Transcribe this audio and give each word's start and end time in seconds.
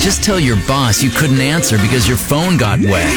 Just 0.00 0.24
tell 0.24 0.40
your 0.40 0.56
boss 0.66 1.02
you 1.02 1.10
couldn't 1.10 1.40
answer 1.40 1.76
because 1.78 2.08
your 2.08 2.16
phone 2.16 2.56
got 2.56 2.80
wet. 2.80 3.12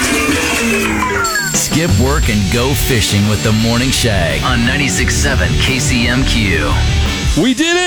Skip 1.55 1.89
work 1.99 2.29
and 2.29 2.53
go 2.53 2.73
fishing 2.73 3.27
with 3.29 3.41
the 3.43 3.53
Morning 3.67 3.89
Shag 3.89 4.41
on 4.43 4.59
96.7 4.67 5.47
KCMQ. 5.63 7.41
We 7.41 7.53
did 7.53 7.75
it! 7.77 7.83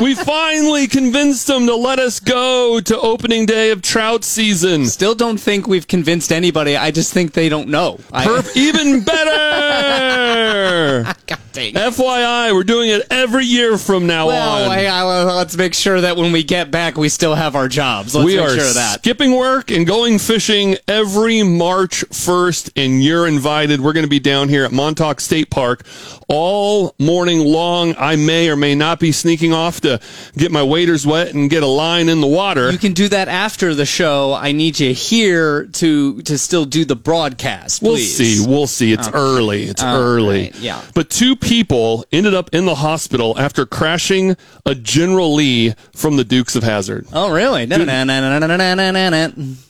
we 0.00 0.14
finally 0.14 0.86
convinced 0.86 1.46
them 1.48 1.66
to 1.66 1.74
let 1.74 1.98
us 1.98 2.20
go 2.20 2.78
to 2.80 3.00
opening 3.00 3.46
day 3.46 3.70
of 3.70 3.82
trout 3.82 4.22
season. 4.22 4.86
Still 4.86 5.14
don't 5.14 5.38
think 5.38 5.66
we've 5.66 5.88
convinced 5.88 6.30
anybody. 6.30 6.76
I 6.76 6.90
just 6.92 7.12
think 7.12 7.32
they 7.32 7.48
don't 7.48 7.68
know. 7.68 7.98
I- 8.12 8.26
Perf, 8.26 8.56
even 8.56 9.00
better! 9.04 11.12
FYI, 11.56 12.52
we're 12.52 12.64
doing 12.64 12.90
it 12.90 13.06
every 13.10 13.44
year 13.44 13.78
from 13.78 14.06
now 14.06 14.26
Well, 14.26 14.64
on. 14.70 14.76
hey, 14.76 14.86
I- 14.86 15.02
let's 15.24 15.56
make 15.56 15.74
sure 15.74 16.00
that 16.02 16.16
when 16.16 16.32
we 16.32 16.42
get 16.42 16.70
back, 16.70 16.96
we 16.98 17.08
still 17.08 17.34
have 17.34 17.56
our 17.56 17.68
jobs. 17.68 18.14
Let's 18.14 18.26
we 18.26 18.36
make 18.36 18.44
are 18.44 18.50
sure 18.54 18.68
of 18.68 18.74
that. 18.74 18.98
skipping 19.00 19.34
work 19.34 19.70
and 19.70 19.86
going 19.86 20.18
fishing 20.18 20.76
every 20.86 21.42
March 21.42 22.04
1st, 22.10 22.70
and 22.76 23.02
you're 23.02 23.26
invited. 23.26 23.80
We're 23.80 23.92
going 23.94 24.04
to 24.04 24.10
be 24.10 24.20
down 24.20 24.48
here 24.48 24.64
at 24.64 24.72
Montauk 24.72 25.20
State 25.20 25.48
Park 25.50 25.84
all 26.28 26.94
morning 26.98 27.40
long. 27.40 27.94
I 27.98 28.16
may 28.16 28.48
or 28.50 28.56
may 28.56 28.74
not 28.74 29.00
be 29.00 29.12
sneaking 29.12 29.52
off 29.52 29.80
to 29.82 30.00
get 30.36 30.50
my 30.52 30.62
waders 30.62 31.06
wet 31.06 31.32
and 31.34 31.48
get 31.48 31.62
a 31.62 31.66
line 31.66 32.08
in 32.08 32.20
the 32.20 32.26
water. 32.26 32.70
You 32.70 32.78
can 32.78 32.92
do 32.92 33.08
that 33.08 33.28
after 33.28 33.74
the 33.74 33.86
show. 33.86 34.34
I 34.34 34.52
need 34.52 34.78
you 34.78 34.92
here 34.92 35.64
to 35.66 36.20
to 36.22 36.36
still 36.38 36.64
do 36.64 36.84
the 36.84 36.96
broadcast. 36.96 37.82
We'll 37.82 37.96
see. 37.96 38.44
We'll 38.46 38.66
see. 38.66 38.92
It's 38.92 39.08
early. 39.08 39.64
It's 39.64 39.82
All 39.82 39.96
early. 39.96 40.42
right, 40.44 40.56
yeah. 40.56 40.82
But 40.94 41.10
two 41.10 41.36
people 41.46 42.04
ended 42.12 42.34
up 42.34 42.52
in 42.52 42.66
the 42.66 42.74
hospital 42.76 43.38
after 43.38 43.64
crashing 43.66 44.36
a 44.64 44.74
General 44.74 45.34
Lee 45.34 45.74
from 45.94 46.16
the 46.16 46.24
Dukes 46.24 46.56
of 46.56 46.62
Hazzard. 46.62 47.06
Oh, 47.12 47.32
really? 47.32 47.66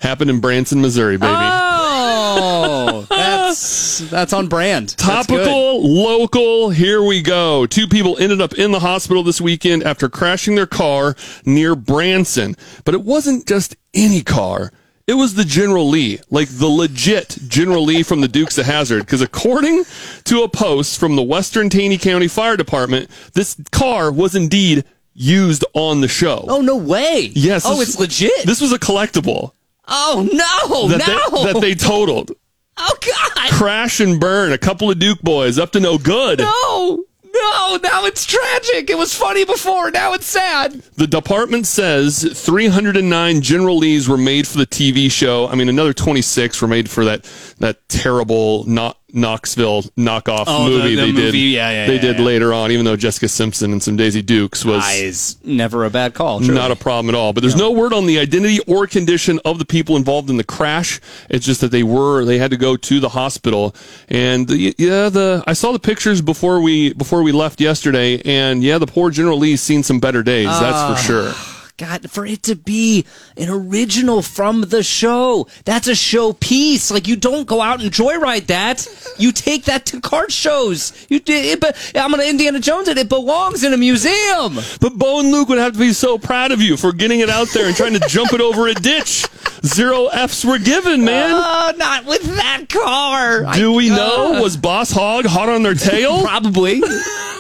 Happened 0.01 0.31
in 0.31 0.41
Branson, 0.41 0.81
Missouri, 0.81 1.17
baby. 1.17 1.33
Oh, 1.33 3.06
that's 3.11 3.98
that's 4.11 4.33
on 4.33 4.48
brand. 4.48 4.97
Topical, 4.97 5.83
local. 5.86 6.70
Here 6.70 7.03
we 7.03 7.23
go. 7.23 7.67
Two 7.67 7.86
people 7.86 8.19
ended 8.19 8.41
up 8.41 8.55
in 8.55 8.73
the 8.73 8.81
hospital 8.81 9.23
this 9.23 9.41
weekend 9.41 9.83
after 9.84 10.08
crashing 10.08 10.55
their 10.55 10.67
car 10.67 11.14
near 11.45 11.75
Branson, 11.75 12.56
but 12.84 12.95
it 12.95 13.03
wasn't 13.03 13.47
just 13.47 13.77
any 13.95 14.23
car. 14.23 14.73
It 15.07 15.15
was 15.15 15.35
the 15.35 15.45
General 15.45 15.89
Lee, 15.89 16.19
like 16.31 16.49
the 16.49 16.67
legit 16.67 17.39
General 17.47 17.85
Lee 17.85 18.03
from 18.03 18.21
the 18.23 18.29
Dukes 18.29 18.59
of 18.59 18.67
Hazzard. 18.67 19.01
Because 19.07 19.23
according 19.23 19.85
to 20.25 20.43
a 20.43 20.48
post 20.48 20.98
from 20.98 21.15
the 21.15 21.23
Western 21.23 21.71
Taney 21.71 21.97
County 21.97 22.27
Fire 22.27 22.57
Department, 22.57 23.09
this 23.35 23.57
car 23.71 24.11
was 24.11 24.35
indeed 24.35 24.85
used 25.15 25.65
on 25.75 26.01
the 26.01 26.09
show. 26.09 26.45
Oh 26.48 26.61
no 26.61 26.77
way! 26.77 27.31
yes. 27.35 27.65
Oh, 27.65 27.79
this- 27.79 27.91
it's 27.91 28.01
legit. 28.01 28.47
This 28.47 28.61
was 28.61 28.73
a 28.73 28.79
collectible 28.79 29.53
oh 29.89 30.29
no! 30.33 30.89
that, 30.89 31.07
no! 31.07 31.45
they, 31.45 31.53
that 31.53 31.61
they 31.61 31.75
totaled. 31.75 32.33
oh 32.77 32.97
god! 33.07 33.51
Crash 33.53 34.01
and 34.01 34.20
burn. 34.20 34.53
A 34.53 34.59
couple 34.59 34.91
of 34.91 34.98
Duke 34.98 35.20
boys 35.23 35.59
up 35.59 35.73
to 35.73 35.81
no 35.81 35.98
good. 35.98 36.41
No! 36.41 37.05
No! 37.37 37.79
Now 37.83 38.05
it's 38.05 38.25
tragic. 38.25 38.91
It 38.91 38.98
was 38.98 39.15
funny 39.15 39.45
before. 39.45 39.91
Now 39.91 40.12
it's 40.15 40.27
sad. 40.27 40.73
The 40.97 41.06
department 41.06 41.67
says 41.67 42.23
309 42.34 43.41
General 43.42 43.77
Lees 43.77 44.09
were 44.09 44.17
made 44.17 44.47
for 44.47 44.59
the 44.59 44.67
TV 44.67 45.11
show. 45.11 45.48
I 45.48 45.55
mean, 45.55 45.69
another 45.69 45.92
26 45.92 46.62
were 46.62 46.69
made 46.69 46.89
for 46.89 47.05
that 47.05 47.25
that 47.59 47.89
terrible 47.89 48.64
not 48.64 48.98
Knoxville 49.12 49.83
knockoff 49.97 50.45
Oh, 50.47 50.69
movie 50.69 50.95
the 50.97 51.03
they 51.03 51.12
movie, 51.12 51.31
did. 51.31 51.35
yeah, 51.55 51.71
yeah, 51.71 51.87
they 51.87 51.95
yeah, 51.95 52.01
did 52.01 52.19
yeah. 52.19 52.25
later 52.25 52.53
on, 52.53 52.71
even 52.73 52.85
though 52.85 52.97
Jessica 52.97 53.29
Simpson 53.29 53.73
and 53.73 53.83
some 53.83 53.97
Daisy 53.97 54.21
Dukes 54.21 54.65
was 54.65 54.83
Eyes. 54.85 55.37
Never 55.45 55.85
a 55.85 55.91
bad 55.91 56.13
call. 56.15 56.41
truly. 56.41 56.55
not 56.55 56.71
a 56.71 56.77
problem 56.77 57.15
at 57.15 57.19
all. 57.19 57.33
But 57.33 57.43
there's 57.43 57.57
no 57.57 57.71
word 57.71 57.93
on 57.93 58.07
the 58.07 58.19
identity 58.19 58.59
or 58.67 58.87
condition 58.87 59.39
of 59.45 59.59
the 59.59 59.65
people 59.65 59.97
involved 59.97 60.29
in 60.29 60.37
the 60.37 60.45
crash. 60.45 61.01
It's 61.31 61.47
just 61.47 61.61
that 61.61 61.71
they 61.71 61.83
were 61.85 62.25
they 62.25 62.39
had 62.39 62.51
to 62.51 62.57
go 62.57 62.77
to 62.77 63.01
the 63.01 63.09
hospital. 63.11 63.75
And 64.08 64.48
the, 64.48 64.75
yeah, 64.77 65.09
the 65.09 65.42
I 65.47 65.53
saw 65.53 65.73
the 65.73 65.79
pictures 65.79 66.20
before 66.20 66.61
we 66.61 66.92
before 66.92 67.23
we 67.23 67.33
left 67.33 67.61
yesterday, 67.61 68.20
and 68.25 68.63
yeah, 68.63 68.79
the 68.79 68.86
poor 68.86 69.11
General 69.11 69.39
Lee's 69.39 69.63
seen 69.63 69.83
some 69.83 70.01
better 70.01 70.23
days. 70.23 70.48
Ah. 70.51 70.61
that's 70.61 71.01
for 71.01 71.07
sure. 71.07 71.55
God, 71.79 72.11
for 72.11 72.25
it 72.25 72.42
to 72.45 72.57
be 72.57 73.05
an 73.37 73.51
original 73.51 74.23
from 74.23 74.63
the 74.63 74.83
show, 74.83 75.47
that's 75.67 75.87
a 75.87 75.95
show 75.95 76.33
piece. 76.33 76.91
Like 76.91 77.07
you 77.07 77.17
don't 77.17 77.47
go 77.47 77.61
out 77.61 77.83
and 77.83 77.91
joyride 77.92 78.47
that. 78.47 78.87
You 79.19 79.31
take 79.31 79.64
that 79.64 79.85
to 79.86 80.01
card 80.01 80.33
shows. 80.33 81.07
You 81.11 81.20
did, 81.20 81.61
but 81.61 81.77
I'm 81.95 82.11
gonna 82.13 82.23
Indiana 82.25 82.61
Jones 82.61 82.89
it. 82.89 82.97
It 82.97 83.11
belongs 83.11 83.63
in 83.63 83.75
a 83.75 83.77
museum. 83.77 84.55
But 84.81 84.95
Bo 84.95 85.20
and 85.20 85.31
Luke 85.31 85.51
would 85.51 85.59
have 85.59 85.75
to 85.75 85.79
be 85.79 85.92
so 85.92 86.17
proud 86.17 86.51
of 86.51 86.63
you 86.63 86.79
for 86.79 86.92
getting 86.92 87.20
it 87.20 87.29
out 87.29 87.48
there 87.48 87.67
and 87.67 87.77
trying 87.77 87.92
to 87.92 88.01
jump 88.09 88.33
it 88.33 88.41
over 88.41 88.69
a 88.69 88.75
ditch. 88.75 89.27
Zero 89.63 90.07
F's 90.07 90.47
were 90.47 90.59
given, 90.59 91.05
man. 91.05 91.31
Oh, 91.35 91.73
not 91.77 92.07
with 92.07 92.23
that 92.36 92.70
car. 92.70 93.53
Do 93.55 93.73
we 93.73 93.91
know? 93.91 94.41
Was 94.41 94.57
Boss 94.57 94.91
Hog 94.91 95.27
hot 95.27 95.51
on 95.51 95.63
their 95.63 95.75
tail? 95.75 96.23
Probably, 96.23 96.81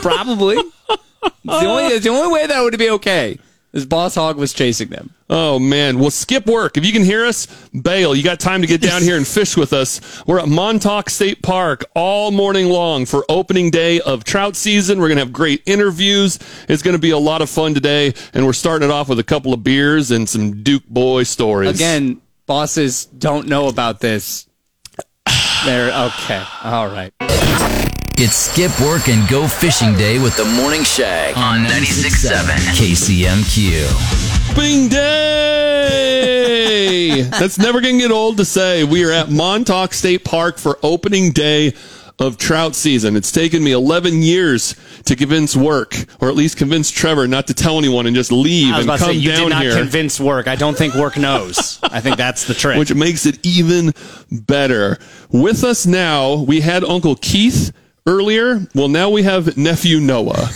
probably. 0.02 0.56
The 1.44 1.52
only 1.52 1.98
the 1.98 2.08
only 2.10 2.32
way 2.32 2.46
that 2.46 2.60
would 2.60 2.78
be 2.78 2.90
okay. 2.90 3.38
Is 3.72 3.84
Boss 3.84 4.14
Hog 4.14 4.36
was 4.38 4.52
chasing 4.52 4.88
them. 4.88 5.10
Oh 5.28 5.58
man, 5.58 5.98
well 5.98 6.10
skip 6.10 6.46
work. 6.46 6.76
If 6.76 6.86
you 6.86 6.92
can 6.92 7.04
hear 7.04 7.26
us, 7.26 7.46
bail. 7.70 8.14
You 8.14 8.22
got 8.22 8.40
time 8.40 8.62
to 8.62 8.66
get 8.66 8.80
down 8.80 9.02
here 9.02 9.16
and 9.16 9.26
fish 9.26 9.56
with 9.56 9.72
us. 9.72 10.00
We're 10.26 10.38
at 10.38 10.48
Montauk 10.48 11.10
State 11.10 11.42
Park 11.42 11.84
all 11.94 12.30
morning 12.30 12.68
long 12.68 13.04
for 13.04 13.24
opening 13.28 13.70
day 13.70 14.00
of 14.00 14.24
trout 14.24 14.56
season. 14.56 14.98
We're 14.98 15.08
gonna 15.08 15.20
have 15.20 15.32
great 15.32 15.62
interviews. 15.66 16.38
It's 16.68 16.82
gonna 16.82 16.98
be 16.98 17.10
a 17.10 17.18
lot 17.18 17.42
of 17.42 17.50
fun 17.50 17.74
today, 17.74 18.14
and 18.32 18.46
we're 18.46 18.52
starting 18.52 18.88
it 18.88 18.92
off 18.92 19.08
with 19.08 19.18
a 19.18 19.24
couple 19.24 19.52
of 19.52 19.62
beers 19.62 20.10
and 20.10 20.28
some 20.28 20.62
Duke 20.62 20.86
boy 20.86 21.24
stories. 21.24 21.74
Again, 21.74 22.22
bosses 22.46 23.04
don't 23.06 23.46
know 23.46 23.68
about 23.68 24.00
this. 24.00 24.46
They're 25.64 25.92
okay. 25.92 26.42
All 26.62 26.86
right. 26.88 27.12
It's 28.18 28.34
skip 28.34 28.70
work 28.80 29.08
and 29.10 29.28
go 29.28 29.46
fishing 29.46 29.94
day 29.94 30.18
with 30.18 30.34
the 30.38 30.44
Morning 30.46 30.82
Shag 30.84 31.36
on 31.36 31.64
96.7 31.66 32.46
KCMQ. 32.74 34.50
opening 34.52 34.88
day. 34.88 36.32
That's 37.22 37.58
never 37.58 37.82
gonna 37.82 37.98
get 37.98 38.10
old 38.10 38.38
to 38.38 38.46
say. 38.46 38.84
We 38.84 39.04
are 39.04 39.10
at 39.12 39.30
Montauk 39.30 39.92
State 39.92 40.24
Park 40.24 40.56
for 40.56 40.78
opening 40.82 41.32
day 41.32 41.74
of 42.18 42.38
trout 42.38 42.74
season. 42.74 43.16
It's 43.16 43.30
taken 43.30 43.62
me 43.62 43.72
11 43.72 44.22
years 44.22 44.74
to 45.04 45.14
convince 45.14 45.54
work, 45.54 45.94
or 46.18 46.30
at 46.30 46.34
least 46.36 46.56
convince 46.56 46.90
Trevor 46.90 47.28
not 47.28 47.46
to 47.48 47.54
tell 47.54 47.76
anyone 47.76 48.06
and 48.06 48.16
just 48.16 48.32
leave 48.32 48.72
I 48.72 48.78
was 48.78 48.86
and 48.86 48.88
about 48.88 48.98
to 49.00 49.04
come 49.04 49.12
say 49.12 49.18
you 49.18 49.28
down 49.32 49.40
did 49.42 49.50
not 49.50 49.62
here. 49.62 49.74
convince 49.76 50.18
work. 50.18 50.48
I 50.48 50.56
don't 50.56 50.74
think 50.78 50.94
work 50.94 51.18
knows. 51.18 51.78
I 51.82 52.00
think 52.00 52.16
that's 52.16 52.44
the 52.44 52.54
trick. 52.54 52.78
which 52.78 52.94
makes 52.94 53.26
it 53.26 53.38
even 53.44 53.92
better. 54.32 54.96
With 55.30 55.62
us 55.64 55.84
now, 55.84 56.32
we 56.36 56.62
had 56.62 56.82
Uncle 56.82 57.16
Keith 57.16 57.72
earlier. 58.06 58.66
Well, 58.74 58.88
now 58.88 59.10
we 59.10 59.22
have 59.24 59.56
nephew 59.56 60.00
Noah. 60.00 60.48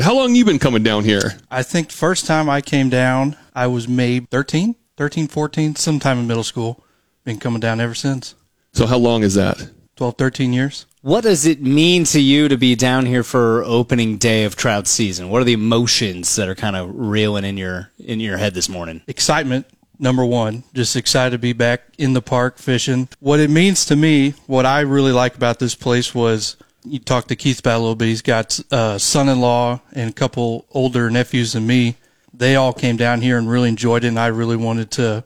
How 0.00 0.14
long 0.14 0.34
you 0.34 0.44
been 0.44 0.58
coming 0.58 0.82
down 0.82 1.04
here? 1.04 1.38
I 1.50 1.62
think 1.62 1.90
first 1.90 2.26
time 2.26 2.50
I 2.50 2.60
came 2.60 2.90
down, 2.90 3.36
I 3.54 3.66
was 3.68 3.88
maybe 3.88 4.26
13, 4.30 4.74
13, 4.96 5.28
14, 5.28 5.76
sometime 5.76 6.18
in 6.18 6.26
middle 6.26 6.42
school. 6.44 6.84
Been 7.24 7.38
coming 7.38 7.60
down 7.60 7.80
ever 7.80 7.94
since. 7.94 8.34
So 8.72 8.86
how 8.86 8.98
long 8.98 9.22
is 9.22 9.34
that? 9.34 9.70
12, 9.96 10.16
13 10.18 10.52
years. 10.52 10.84
what 11.00 11.22
does 11.22 11.46
it 11.46 11.62
mean 11.62 12.04
to 12.04 12.20
you 12.20 12.48
to 12.48 12.58
be 12.58 12.74
down 12.74 13.06
here 13.06 13.22
for 13.22 13.64
opening 13.64 14.18
day 14.18 14.44
of 14.44 14.54
trout 14.54 14.86
season? 14.86 15.30
What 15.30 15.40
are 15.40 15.44
the 15.44 15.54
emotions 15.54 16.36
that 16.36 16.48
are 16.48 16.54
kind 16.54 16.76
of 16.76 16.90
reeling 16.92 17.44
in 17.44 17.56
your 17.56 17.90
in 17.98 18.20
your 18.20 18.36
head 18.36 18.52
this 18.52 18.68
morning? 18.68 19.00
Excitement, 19.06 19.66
number 19.98 20.24
one. 20.24 20.64
Just 20.74 20.96
excited 20.96 21.30
to 21.30 21.38
be 21.38 21.54
back 21.54 21.80
in 21.96 22.12
the 22.12 22.20
park 22.20 22.58
fishing. 22.58 23.08
What 23.20 23.40
it 23.40 23.48
means 23.48 23.86
to 23.86 23.96
me, 23.96 24.32
what 24.46 24.66
I 24.66 24.80
really 24.80 25.12
like 25.12 25.34
about 25.34 25.58
this 25.58 25.74
place 25.74 26.14
was 26.14 26.56
you 26.86 26.98
talked 26.98 27.28
to 27.28 27.36
Keith 27.36 27.60
about 27.60 27.78
a 27.78 27.80
little 27.80 27.94
bit. 27.94 28.08
He's 28.08 28.22
got 28.22 28.58
a 28.70 28.98
son-in-law 28.98 29.80
and 29.92 30.10
a 30.10 30.12
couple 30.12 30.66
older 30.70 31.10
nephews 31.10 31.52
than 31.52 31.66
me. 31.66 31.96
They 32.32 32.56
all 32.56 32.72
came 32.72 32.96
down 32.96 33.22
here 33.22 33.38
and 33.38 33.48
really 33.48 33.68
enjoyed 33.68 34.04
it, 34.04 34.08
and 34.08 34.18
I 34.18 34.26
really 34.28 34.56
wanted 34.56 34.90
to 34.92 35.24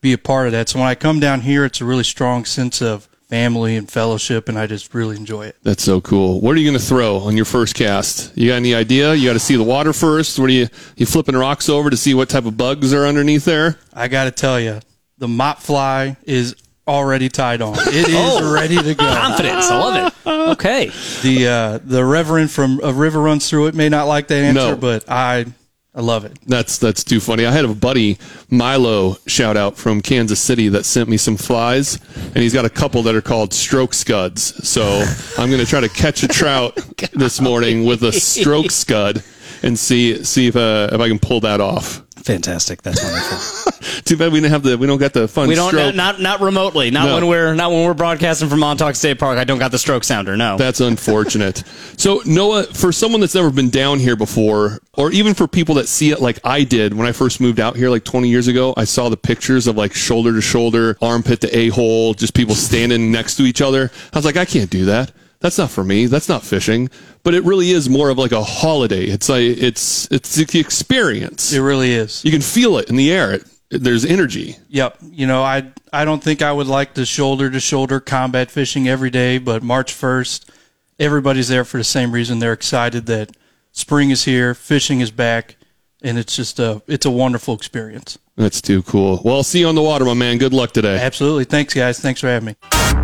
be 0.00 0.12
a 0.12 0.18
part 0.18 0.46
of 0.46 0.52
that. 0.52 0.68
So 0.68 0.78
when 0.78 0.88
I 0.88 0.94
come 0.94 1.20
down 1.20 1.42
here, 1.42 1.64
it's 1.64 1.80
a 1.80 1.84
really 1.84 2.04
strong 2.04 2.44
sense 2.44 2.80
of 2.82 3.08
family 3.28 3.76
and 3.76 3.90
fellowship, 3.90 4.48
and 4.48 4.58
I 4.58 4.66
just 4.66 4.92
really 4.92 5.16
enjoy 5.16 5.46
it. 5.46 5.56
That's 5.62 5.82
so 5.82 6.00
cool. 6.00 6.40
What 6.40 6.54
are 6.54 6.60
you 6.60 6.68
going 6.68 6.78
to 6.78 6.84
throw 6.84 7.16
on 7.18 7.34
your 7.34 7.46
first 7.46 7.74
cast? 7.74 8.36
You 8.36 8.50
got 8.50 8.56
any 8.56 8.74
idea? 8.74 9.14
You 9.14 9.28
got 9.28 9.32
to 9.32 9.38
see 9.38 9.56
the 9.56 9.62
water 9.62 9.92
first. 9.92 10.38
What 10.38 10.50
are 10.50 10.52
you 10.52 10.68
you 10.96 11.06
flipping 11.06 11.34
rocks 11.34 11.68
over 11.68 11.88
to 11.88 11.96
see 11.96 12.12
what 12.14 12.28
type 12.28 12.44
of 12.44 12.56
bugs 12.56 12.92
are 12.92 13.06
underneath 13.06 13.44
there? 13.44 13.78
I 13.94 14.08
got 14.08 14.24
to 14.24 14.30
tell 14.30 14.60
you, 14.60 14.80
the 15.16 15.28
mop 15.28 15.60
fly 15.60 16.16
is 16.24 16.54
already 16.86 17.28
tied 17.28 17.62
on. 17.62 17.74
It 17.78 18.08
is 18.08 18.52
ready 18.54 18.76
to 18.76 18.94
go. 18.94 19.04
Confidence. 19.14 19.66
I 19.70 19.78
love 19.78 20.12
it. 20.24 20.28
Okay. 20.52 20.90
The 21.22 21.48
uh, 21.48 21.78
the 21.84 22.04
reverend 22.04 22.50
from 22.50 22.80
a 22.82 22.92
river 22.92 23.20
runs 23.20 23.48
through 23.48 23.68
it 23.68 23.74
may 23.74 23.88
not 23.88 24.06
like 24.06 24.28
that 24.28 24.42
answer, 24.44 24.72
No. 24.72 24.76
but 24.76 25.04
I 25.08 25.46
I 25.94 26.00
love 26.00 26.24
it. 26.24 26.38
That's 26.46 26.78
that's 26.78 27.04
too 27.04 27.20
funny. 27.20 27.44
I 27.46 27.52
had 27.52 27.64
a 27.64 27.74
buddy 27.74 28.18
Milo 28.50 29.16
shout 29.26 29.56
out 29.56 29.76
from 29.76 30.00
Kansas 30.00 30.40
City 30.40 30.68
that 30.70 30.84
sent 30.84 31.08
me 31.08 31.16
some 31.16 31.36
flies, 31.36 31.98
and 32.16 32.36
he's 32.38 32.54
got 32.54 32.64
a 32.64 32.70
couple 32.70 33.02
that 33.04 33.14
are 33.14 33.20
called 33.22 33.52
stroke 33.52 33.92
scuds. 33.94 34.66
So 34.68 35.04
I'm 35.38 35.50
going 35.50 35.60
to 35.60 35.66
try 35.66 35.80
to 35.80 35.88
catch 35.90 36.22
a 36.22 36.28
trout 36.28 36.76
this 37.12 37.40
morning 37.40 37.84
with 37.84 38.02
a 38.04 38.12
stroke 38.12 38.70
scud 38.70 39.22
and 39.62 39.78
see 39.78 40.24
see 40.24 40.46
if 40.48 40.56
uh, 40.56 40.88
if 40.92 41.00
I 41.00 41.08
can 41.08 41.18
pull 41.18 41.40
that 41.40 41.60
off. 41.60 42.02
Fantastic. 42.24 42.82
That's 42.82 43.02
wonderful. 43.02 43.72
Too 44.04 44.16
bad 44.16 44.32
we 44.32 44.40
don't 44.40 44.50
have 44.50 44.62
the 44.62 44.76
we 44.78 44.86
don't 44.86 44.98
got 44.98 45.12
the 45.12 45.28
fun 45.28 45.48
we 45.48 45.54
don't 45.54 45.68
stroke. 45.68 45.94
not, 45.94 46.18
not 46.18 46.20
not 46.20 46.40
remotely. 46.40 46.90
Not 46.90 47.06
No. 47.06 47.14
when 47.16 47.26
we're 47.26 47.54
not 47.54 47.70
when 47.70 47.84
we're 47.84 47.94
broadcasting 47.94 48.48
from 48.48 48.60
Montauk 48.60 48.94
State 48.94 49.18
Park. 49.18 49.38
I 49.38 49.44
don't 49.44 49.58
got 49.58 49.70
the 49.70 49.78
stroke 49.78 50.04
sounder. 50.04 50.36
No. 50.36 50.56
That's 50.56 50.80
unfortunate. 50.80 51.62
so 51.96 52.22
Noah, 52.24 52.64
for 52.64 52.92
someone 52.92 53.20
that's 53.20 53.34
never 53.34 53.50
been 53.50 53.70
down 53.70 53.98
here 53.98 54.16
before, 54.16 54.78
or 54.94 55.10
even 55.12 55.34
for 55.34 55.46
people 55.48 55.74
that 55.76 55.88
see 55.88 56.10
it 56.10 56.20
like 56.20 56.38
I 56.44 56.64
did 56.64 56.94
when 56.94 57.06
I 57.06 57.12
first 57.12 57.40
moved 57.40 57.60
out 57.60 57.76
here 57.76 57.90
like 57.90 58.04
20 58.04 58.28
years 58.28 58.48
ago, 58.48 58.74
I 58.76 58.84
saw 58.84 59.08
the 59.08 59.16
pictures 59.16 59.66
of 59.66 59.76
like 59.76 59.94
shoulder 59.94 60.32
to 60.32 60.40
shoulder, 60.40 60.96
armpit 61.02 61.40
to 61.42 61.56
a 61.56 61.68
hole, 61.68 62.14
just 62.14 62.34
people 62.34 62.54
standing 62.54 63.10
next 63.12 63.36
to 63.36 63.42
each 63.44 63.60
other. 63.60 63.90
I 64.12 64.18
was 64.18 64.24
like, 64.24 64.36
I 64.36 64.44
can't 64.44 64.70
do 64.70 64.86
that. 64.86 65.12
That's 65.42 65.58
not 65.58 65.70
for 65.70 65.82
me. 65.82 66.06
That's 66.06 66.28
not 66.28 66.44
fishing. 66.44 66.88
But 67.24 67.34
it 67.34 67.42
really 67.42 67.72
is 67.72 67.90
more 67.90 68.10
of 68.10 68.16
like 68.16 68.32
a 68.32 68.42
holiday. 68.42 69.04
It's 69.04 69.28
like 69.28 69.42
it's 69.42 70.10
it's 70.10 70.36
the 70.36 70.60
experience. 70.60 71.52
It 71.52 71.60
really 71.60 71.92
is. 71.92 72.24
You 72.24 72.30
can 72.30 72.40
feel 72.40 72.78
it 72.78 72.88
in 72.88 72.96
the 72.96 73.12
air. 73.12 73.32
It, 73.34 73.44
there's 73.70 74.04
energy. 74.04 74.56
Yep. 74.68 74.98
You 75.10 75.26
know, 75.26 75.42
I 75.42 75.72
I 75.92 76.04
don't 76.04 76.22
think 76.22 76.42
I 76.42 76.52
would 76.52 76.68
like 76.68 76.94
the 76.94 77.04
shoulder 77.04 77.50
to 77.50 77.58
shoulder 77.58 78.00
combat 78.00 78.50
fishing 78.50 78.88
every 78.88 79.10
day, 79.10 79.38
but 79.38 79.62
March 79.62 79.92
1st, 79.92 80.48
everybody's 80.98 81.48
there 81.48 81.64
for 81.64 81.78
the 81.78 81.84
same 81.84 82.12
reason. 82.12 82.38
They're 82.38 82.52
excited 82.52 83.06
that 83.06 83.36
spring 83.72 84.10
is 84.10 84.24
here, 84.24 84.54
fishing 84.54 85.00
is 85.00 85.10
back, 85.10 85.56
and 86.02 86.18
it's 86.18 86.36
just 86.36 86.60
a 86.60 86.82
it's 86.86 87.06
a 87.06 87.10
wonderful 87.10 87.54
experience. 87.54 88.16
That's 88.36 88.62
too 88.62 88.82
cool. 88.84 89.20
Well, 89.24 89.36
I'll 89.36 89.42
see 89.42 89.60
you 89.60 89.68
on 89.68 89.74
the 89.74 89.82
water, 89.82 90.04
my 90.04 90.14
man. 90.14 90.38
Good 90.38 90.52
luck 90.52 90.70
today. 90.72 90.98
Absolutely. 91.00 91.44
Thanks 91.44 91.74
guys. 91.74 91.98
Thanks 91.98 92.20
for 92.20 92.28
having 92.28 92.46
me. 92.46 93.01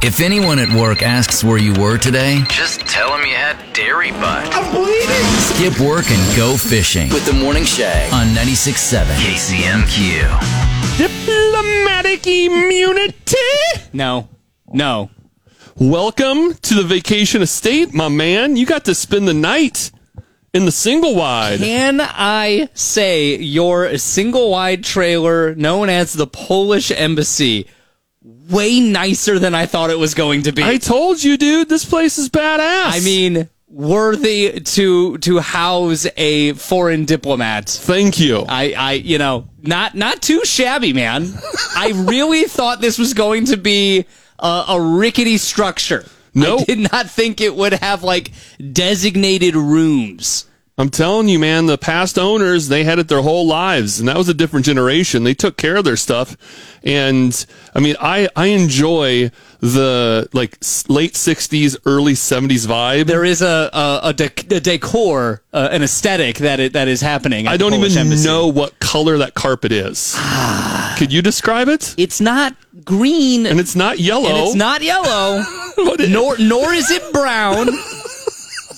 If 0.00 0.20
anyone 0.20 0.60
at 0.60 0.68
work 0.72 1.02
asks 1.02 1.42
where 1.42 1.58
you 1.58 1.72
were 1.74 1.98
today, 1.98 2.42
just 2.48 2.80
tell 2.82 3.10
them 3.10 3.26
you 3.26 3.34
had 3.34 3.56
dairy 3.72 4.12
butt. 4.12 4.48
I'm 4.54 4.72
bleeding. 4.72 5.08
Skip 5.40 5.80
work 5.80 6.08
and 6.08 6.36
go 6.36 6.56
fishing 6.56 7.08
with 7.08 7.26
the 7.26 7.32
Morning 7.32 7.64
Shag 7.64 8.12
on 8.12 8.28
96.7 8.28 9.04
KCMQ. 9.06 10.98
Diplomatic 10.98 12.24
immunity. 12.28 13.36
no. 13.92 14.28
No. 14.72 15.10
Welcome 15.76 16.54
to 16.54 16.74
the 16.74 16.84
vacation 16.84 17.42
estate, 17.42 17.92
my 17.92 18.08
man. 18.08 18.56
You 18.56 18.66
got 18.66 18.84
to 18.84 18.94
spend 18.94 19.26
the 19.26 19.34
night 19.34 19.90
in 20.54 20.64
the 20.64 20.72
single 20.72 21.16
wide. 21.16 21.58
Can 21.58 22.00
I 22.00 22.68
say 22.72 23.36
your 23.36 23.98
single 23.98 24.50
wide 24.52 24.84
trailer, 24.84 25.56
known 25.56 25.88
as 25.88 26.12
the 26.12 26.26
Polish 26.28 26.92
Embassy, 26.92 27.66
way 28.50 28.80
nicer 28.80 29.38
than 29.38 29.54
I 29.54 29.66
thought 29.66 29.90
it 29.90 29.98
was 29.98 30.14
going 30.14 30.42
to 30.42 30.52
be? 30.52 30.62
I 30.62 30.78
told 30.78 31.22
you, 31.22 31.36
dude, 31.36 31.68
this 31.68 31.84
place 31.84 32.18
is 32.18 32.28
badass. 32.28 32.92
I 32.92 33.00
mean, 33.02 33.48
worthy 33.68 34.60
to 34.60 35.18
to 35.18 35.38
house 35.38 36.06
a 36.16 36.52
foreign 36.54 37.04
diplomat. 37.04 37.68
thank 37.68 38.18
you. 38.18 38.44
I, 38.48 38.72
I, 38.76 38.92
you 38.92 39.18
know, 39.18 39.48
not 39.62 39.94
not 39.94 40.22
too 40.22 40.44
shabby, 40.44 40.92
man. 40.92 41.32
I 41.76 41.92
really 41.94 42.44
thought 42.44 42.80
this 42.80 42.98
was 42.98 43.14
going 43.14 43.46
to 43.46 43.56
be 43.56 44.06
a, 44.38 44.64
a 44.68 44.80
rickety 44.80 45.38
structure. 45.38 46.04
No. 46.34 46.58
I 46.58 46.64
did 46.64 46.78
not 46.92 47.10
think 47.10 47.40
it 47.40 47.54
would 47.54 47.72
have 47.74 48.02
like 48.02 48.32
designated 48.72 49.56
rooms. 49.56 50.47
I'm 50.80 50.90
telling 50.90 51.28
you, 51.28 51.40
man, 51.40 51.66
the 51.66 51.76
past 51.76 52.18
owners, 52.20 52.68
they 52.68 52.84
had 52.84 53.00
it 53.00 53.08
their 53.08 53.20
whole 53.20 53.46
lives, 53.48 53.98
and 53.98 54.08
that 54.08 54.16
was 54.16 54.28
a 54.28 54.34
different 54.34 54.64
generation. 54.64 55.24
They 55.24 55.34
took 55.34 55.56
care 55.56 55.74
of 55.74 55.84
their 55.84 55.96
stuff. 55.96 56.36
And 56.84 57.44
I 57.74 57.80
mean, 57.80 57.96
I, 58.00 58.28
I 58.36 58.46
enjoy 58.46 59.32
the 59.58 60.28
like 60.32 60.52
late 60.88 61.14
60s, 61.14 61.76
early 61.84 62.12
70s 62.12 62.64
vibe. 62.68 63.06
There 63.06 63.24
is 63.24 63.42
a 63.42 63.68
a, 63.72 64.00
a, 64.10 64.14
dec- 64.14 64.54
a 64.56 64.60
decor, 64.60 65.42
uh, 65.52 65.68
an 65.72 65.82
aesthetic 65.82 66.36
that 66.38 66.60
it, 66.60 66.72
that 66.74 66.86
is 66.86 67.00
happening. 67.00 67.48
I 67.48 67.56
don't 67.56 67.74
even 67.74 67.90
Embassy. 67.98 68.24
know 68.28 68.46
what 68.46 68.78
color 68.78 69.18
that 69.18 69.34
carpet 69.34 69.72
is. 69.72 70.16
Could 70.96 71.12
you 71.12 71.22
describe 71.22 71.68
it? 71.68 71.96
It's 71.98 72.20
not 72.20 72.54
green, 72.84 73.46
And 73.46 73.58
it's 73.58 73.74
not 73.74 73.98
yellow. 73.98 74.28
and 74.28 74.38
it's 74.46 74.54
not 74.54 74.82
yellow, 74.82 75.42
nor 76.08 76.38
nor 76.38 76.72
is 76.72 76.88
it 76.92 77.12
brown. 77.12 77.66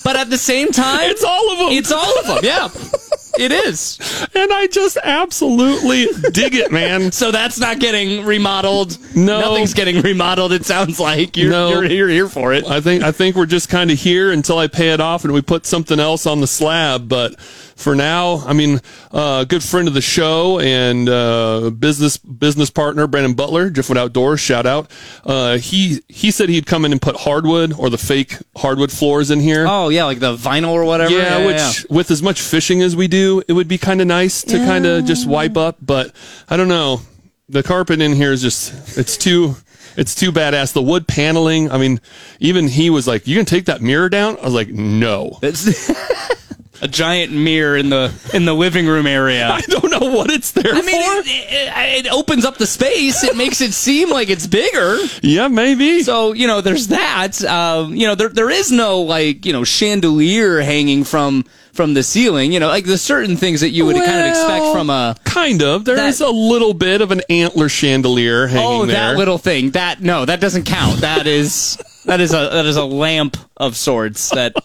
but 0.03 0.15
at 0.15 0.29
the 0.29 0.37
same 0.37 0.71
time, 0.71 1.09
It's 1.09 1.23
all 1.23 1.51
of 1.51 1.59
them. 1.59 1.67
It's 1.71 1.91
all 1.91 2.19
of 2.19 2.27
them. 2.27 2.39
Yeah, 2.43 2.69
it 3.39 3.51
is. 3.51 3.97
and 4.35 4.51
I 4.51 4.67
just 4.67 4.97
absolutely 5.03 6.07
dig 6.31 6.55
it, 6.55 6.71
man. 6.71 7.11
So 7.11 7.31
that's 7.31 7.59
not 7.59 7.79
getting 7.79 8.25
remodeled. 8.25 8.97
No. 9.15 9.39
nothing's 9.41 9.73
getting 9.73 10.01
remodeled. 10.01 10.51
It 10.53 10.65
sounds 10.65 10.99
like 10.99 11.37
you're 11.37 11.51
No. 11.51 11.69
you're, 11.69 11.85
you're 11.85 12.09
here 12.09 12.27
for 12.29 12.53
it. 12.53 12.65
I 12.65 12.81
think 12.81 13.03
I 13.03 13.11
think 13.11 13.35
we're 13.35 13.45
just 13.45 13.69
kind 13.69 13.91
of 13.91 13.97
here 13.99 14.31
until 14.31 14.57
I 14.57 14.67
pay 14.67 14.89
it 14.91 14.99
off 14.99 15.23
and 15.23 15.33
we 15.33 15.41
put 15.41 15.65
something 15.65 15.99
else 15.99 16.25
on 16.25 16.41
the 16.41 16.47
slab. 16.47 17.07
But 17.07 17.35
for 17.75 17.95
now, 17.95 18.37
I 18.45 18.53
mean, 18.53 18.79
uh, 19.11 19.43
good 19.45 19.63
friend 19.63 19.87
of 19.87 19.93
the 19.93 20.01
show 20.01 20.59
and 20.59 21.09
uh, 21.09 21.71
business 21.71 22.17
business 22.17 22.69
partner 22.69 23.07
Brandon 23.07 23.33
Butler, 23.33 23.69
Driftwood 23.69 23.97
Outdoors, 23.97 24.39
shout 24.39 24.65
out. 24.65 24.91
Uh, 25.23 25.57
he 25.57 26.01
he 26.07 26.31
said 26.31 26.49
he'd 26.49 26.65
come 26.65 26.85
in 26.85 26.91
and 26.91 27.01
put 27.01 27.15
hardwood 27.15 27.73
or 27.73 27.89
the 27.89 27.97
fake 27.97 28.37
hardwood 28.57 28.91
floors 28.91 29.31
in 29.31 29.39
here. 29.39 29.65
Oh 29.67 29.89
yeah, 29.89 30.05
like 30.05 30.19
the 30.19 30.35
vinyl 30.35 30.71
or 30.71 30.85
whatever. 30.85 31.13
Yeah, 31.13 31.45
which 31.45 31.85
with 31.89 32.11
as 32.11 32.21
much 32.21 32.41
fishing 32.41 32.81
as 32.81 32.95
we 32.95 33.07
do, 33.07 33.41
it 33.47 33.53
would 33.53 33.67
be 33.67 33.77
kind 33.77 34.01
of 34.01 34.07
nice 34.07 34.41
to 34.43 34.57
kind 34.57 34.85
of 34.85 35.05
just 35.05 35.27
wipe 35.27 35.57
up. 35.57 35.77
But 35.81 36.13
I 36.49 36.57
don't 36.57 36.67
know, 36.67 37.01
the 37.49 37.63
carpet 37.63 38.01
in 38.01 38.13
here 38.13 38.31
is 38.31 38.41
just 38.41 38.97
it's 38.97 39.17
too 39.17 39.55
it's 39.97 40.15
too 40.15 40.31
badass. 40.31 40.73
The 40.73 40.81
wood 40.81 41.07
paneling. 41.07 41.71
I 41.71 41.77
mean, 41.77 41.99
even 42.39 42.67
he 42.67 42.89
was 42.89 43.07
like, 43.07 43.27
"You 43.27 43.35
can 43.35 43.45
take 43.45 43.65
that 43.65 43.81
mirror 43.81 44.09
down." 44.09 44.37
I 44.37 44.43
was 44.43 44.53
like, 44.53 44.69
"No." 44.69 45.39
It's 46.81 46.87
a 46.87 46.87
giant 46.87 47.31
mirror 47.31 47.77
in 47.77 47.89
the 47.89 48.11
in 48.33 48.45
the 48.45 48.53
living 48.53 48.87
room 48.87 49.05
area. 49.07 49.49
I 49.51 49.61
don't 49.61 49.91
know 49.91 50.11
what 50.11 50.31
it's 50.31 50.51
there 50.51 50.63
for. 50.63 50.79
I 50.79 50.81
mean, 50.81 51.01
for. 51.01 51.19
it, 51.19 51.27
it, 51.27 52.05
it 52.05 52.11
opens 52.11 52.45
up 52.45 52.57
the 52.57 52.67
space. 52.67 53.23
It 53.23 53.35
makes 53.37 53.61
it 53.61 53.73
seem 53.73 54.09
like 54.09 54.29
it's 54.29 54.47
bigger. 54.47 54.97
yeah, 55.21 55.47
maybe. 55.47 56.03
So 56.03 56.33
you 56.33 56.47
know, 56.47 56.61
there's 56.61 56.87
that. 56.87 57.43
Um, 57.43 57.95
you 57.95 58.07
know, 58.07 58.15
there 58.15 58.29
there 58.29 58.49
is 58.49 58.71
no 58.71 59.01
like 59.01 59.45
you 59.45 59.53
know 59.53 59.63
chandelier 59.63 60.61
hanging 60.61 61.03
from 61.03 61.45
from 61.73 61.93
the 61.93 62.03
ceiling. 62.03 62.51
You 62.51 62.59
know, 62.59 62.67
like 62.67 62.85
the 62.85 62.97
certain 62.97 63.37
things 63.37 63.61
that 63.61 63.69
you 63.69 63.85
would 63.85 63.95
kind 63.95 64.21
of 64.21 64.27
expect 64.27 64.65
from 64.73 64.89
a 64.89 65.15
kind 65.23 65.61
of. 65.61 65.85
There 65.85 65.95
that- 65.95 66.09
is 66.09 66.21
a 66.21 66.29
little 66.29 66.73
bit 66.73 67.01
of 67.01 67.11
an 67.11 67.21
antler 67.29 67.69
chandelier 67.69 68.47
hanging 68.47 68.81
oh 68.81 68.85
there. 68.85 68.95
that 69.11 69.17
little 69.17 69.37
thing. 69.37 69.71
That 69.71 70.01
no, 70.01 70.25
that 70.25 70.39
doesn't 70.39 70.63
count. 70.63 71.01
That 71.01 71.27
is 71.27 71.77
that 72.05 72.19
is 72.19 72.33
a 72.33 72.49
that 72.51 72.65
is 72.65 72.75
a 72.77 72.85
lamp 72.85 73.37
of 73.57 73.77
sorts 73.77 74.29
that 74.31 74.55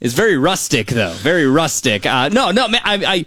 is 0.00 0.14
very 0.14 0.36
rustic 0.36 0.88
though. 0.88 1.12
Very 1.14 1.46
rustic. 1.46 2.06
Uh, 2.06 2.28
no, 2.28 2.50
no, 2.50 2.68
man, 2.68 2.80
I, 2.84 2.94
I 3.04 3.24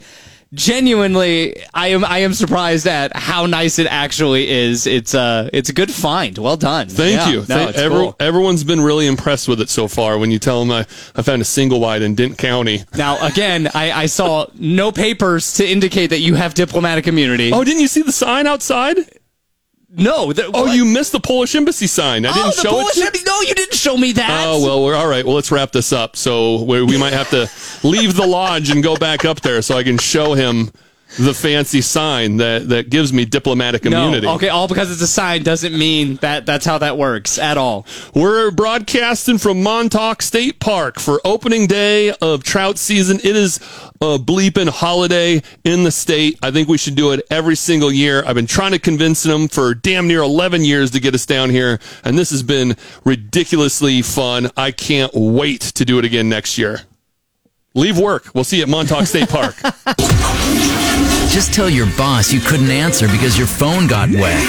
genuinely 0.51 1.55
I 1.73 1.89
am 1.89 2.03
I 2.03 2.19
am 2.19 2.33
surprised 2.33 2.87
at 2.87 3.15
how 3.15 3.45
nice 3.45 3.79
it 3.79 3.87
actually 3.87 4.49
is. 4.49 4.87
It's 4.87 5.13
uh 5.13 5.49
it's 5.53 5.69
a 5.69 5.73
good 5.73 5.91
find. 5.91 6.37
Well 6.37 6.57
done. 6.57 6.87
Thank 6.89 7.15
Yeah, 7.17 7.29
you. 7.29 7.37
No, 7.41 7.45
Thank- 7.45 7.69
it's 7.71 7.79
every- 7.79 7.97
cool. 7.97 8.15
Everyone's 8.19 8.63
been 8.63 8.81
really 8.81 9.07
impressed 9.07 9.47
with 9.47 9.61
it 9.61 9.69
so 9.69 9.87
far. 9.87 10.17
When 10.17 10.31
you 10.31 10.39
tell 10.39 10.59
them 10.61 10.71
I, 10.71 10.79
I 11.15 11.21
found 11.21 11.41
a 11.41 11.45
single 11.45 11.79
wide 11.79 12.01
in 12.01 12.15
Dent 12.15 12.37
County. 12.37 12.83
Now, 12.95 13.23
again, 13.25 13.69
I, 13.73 13.91
I 13.91 14.05
saw 14.07 14.47
no 14.55 14.91
papers 14.91 15.53
to 15.55 15.67
indicate 15.69 16.07
that 16.07 16.19
you 16.19 16.35
have 16.35 16.53
diplomatic 16.53 17.07
immunity. 17.07 17.51
Oh, 17.53 17.63
didn't 17.63 17.81
you 17.81 17.87
see 17.87 18.01
the 18.01 18.11
sign 18.11 18.47
outside? 18.47 18.97
No! 19.95 20.31
the- 20.33 20.45
Oh, 20.53 20.63
what? 20.65 20.75
you 20.75 20.85
missed 20.85 21.11
the 21.11 21.19
Polish 21.19 21.55
embassy 21.55 21.87
sign. 21.87 22.25
I 22.25 22.29
Oh, 22.31 22.33
didn't 22.33 22.53
show 22.55 22.69
Polish 22.71 22.91
it. 22.91 22.97
you? 22.97 23.05
embassy- 23.07 23.23
No, 23.25 23.41
you 23.41 23.53
didn't 23.55 23.73
show 23.75 23.97
me 23.97 24.11
that. 24.13 24.45
Oh 24.47 24.63
well, 24.63 24.83
we're 24.83 24.95
all 24.95 25.07
right. 25.07 25.25
Well, 25.25 25.35
let's 25.35 25.51
wrap 25.51 25.71
this 25.71 25.91
up. 25.93 26.15
So 26.15 26.61
we 26.63 26.97
might 26.97 27.13
have 27.13 27.29
to 27.31 27.49
leave 27.87 28.15
the 28.15 28.25
lodge 28.27 28.69
and 28.69 28.83
go 28.83 28.95
back 28.95 29.25
up 29.25 29.41
there 29.41 29.61
so 29.61 29.77
I 29.77 29.83
can 29.83 29.97
show 29.97 30.33
him 30.33 30.71
the 31.17 31.33
fancy 31.33 31.81
sign 31.81 32.37
that 32.37 32.69
that 32.69 32.89
gives 32.89 33.11
me 33.11 33.25
diplomatic 33.25 33.85
immunity. 33.85 34.27
no. 34.27 34.35
Okay, 34.35 34.49
all 34.49 34.67
because 34.67 34.91
it's 34.91 35.01
a 35.01 35.07
sign 35.07 35.43
doesn't 35.43 35.77
mean 35.77 36.15
that 36.17 36.45
that's 36.45 36.65
how 36.65 36.77
that 36.77 36.97
works 36.97 37.37
at 37.37 37.57
all. 37.57 37.85
We're 38.13 38.51
broadcasting 38.51 39.37
from 39.37 39.63
Montauk 39.63 40.21
State 40.21 40.59
Park 40.59 40.99
for 40.99 41.19
opening 41.25 41.67
day 41.67 42.11
of 42.21 42.43
trout 42.43 42.77
season. 42.77 43.17
It 43.23 43.35
is 43.35 43.57
a 44.01 44.17
bleeping 44.17 44.69
holiday 44.69 45.41
in 45.63 45.83
the 45.83 45.91
state. 45.91 46.37
I 46.41 46.51
think 46.51 46.67
we 46.69 46.77
should 46.77 46.95
do 46.95 47.11
it 47.11 47.25
every 47.29 47.55
single 47.55 47.91
year. 47.91 48.23
I've 48.25 48.35
been 48.35 48.47
trying 48.47 48.71
to 48.71 48.79
convince 48.79 49.23
them 49.23 49.47
for 49.47 49.73
damn 49.73 50.07
near 50.07 50.21
11 50.21 50.63
years 50.63 50.91
to 50.91 50.99
get 50.99 51.13
us 51.15 51.25
down 51.25 51.49
here, 51.49 51.79
and 52.03 52.17
this 52.17 52.29
has 52.29 52.43
been 52.43 52.75
ridiculously 53.03 54.01
fun. 54.01 54.49
I 54.55 54.71
can't 54.71 55.11
wait 55.13 55.61
to 55.61 55.85
do 55.85 55.99
it 55.99 56.05
again 56.05 56.29
next 56.29 56.57
year. 56.57 56.81
Leave 57.75 57.99
work. 57.99 58.33
We'll 58.33 58.43
see 58.43 58.57
you 58.57 58.63
at 58.63 58.69
Montauk 58.69 59.05
State 59.05 59.29
Park. 59.29 59.55
Just 61.29 61.53
tell 61.53 61.69
your 61.69 61.85
boss 61.97 62.31
you 62.31 62.39
couldn't 62.39 62.71
answer 62.71 63.07
because 63.07 63.37
your 63.37 63.45
phone 63.45 63.85
got 63.85 64.09
wet. 64.09 64.41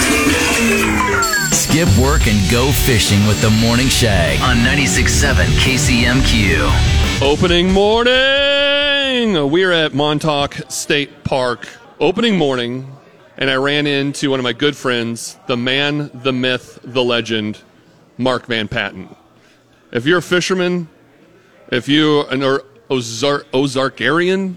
Skip 1.53 1.89
work 1.99 2.27
and 2.27 2.51
go 2.51 2.73
fishing 2.73 3.27
with 3.27 3.41
the 3.43 3.51
Morning 3.51 3.89
Shag 3.89 4.41
on 4.41 4.57
96.7 4.65 5.45
KCMQ. 5.59 7.21
Opening 7.21 7.71
morning. 7.71 9.51
We're 9.51 9.73
at 9.73 9.93
Montauk 9.93 10.55
State 10.71 11.23
Park. 11.23 11.69
Opening 12.01 12.39
morning, 12.39 12.91
and 13.37 13.51
I 13.51 13.57
ran 13.57 13.87
into 13.87 14.31
one 14.31 14.41
of 14.41 14.45
my 14.45 14.55
good 14.55 14.75
friends, 14.75 15.39
the 15.47 15.59
man, 15.59 16.11
the 16.15 16.33
myth, 16.33 16.79
the 16.83 17.05
legend, 17.05 17.61
Mark 18.17 18.47
Van 18.47 18.67
Patten. 18.69 19.15
If 19.93 20.07
you're 20.07 20.19
a 20.19 20.23
fisherman, 20.23 20.89
if 21.71 21.87
you're 21.87 22.27
an 22.33 22.43
Ozark 22.91 23.51
Ozarkarian, 23.53 24.57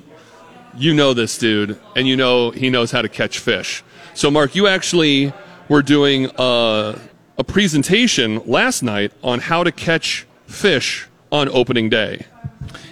you 0.76 0.94
know 0.94 1.14
this 1.14 1.38
dude, 1.38 1.80
and 1.96 2.08
you 2.08 2.18
know 2.18 2.50
he 2.52 2.70
knows 2.70 2.92
how 2.92 3.02
to 3.02 3.10
catch 3.10 3.40
fish. 3.40 3.84
So, 4.16 4.32
Mark, 4.32 4.56
you 4.56 4.68
actually 4.68 5.34
were 5.70 5.82
doing 5.82 6.30
a, 6.38 7.00
a 7.38 7.44
presentation 7.44 8.42
last 8.46 8.84
night 8.84 9.12
on 9.24 9.40
how 9.40 9.64
to 9.64 9.72
catch 9.72 10.26
fish 10.48 11.08
on 11.32 11.50
opening 11.50 11.90
day. 11.90 12.26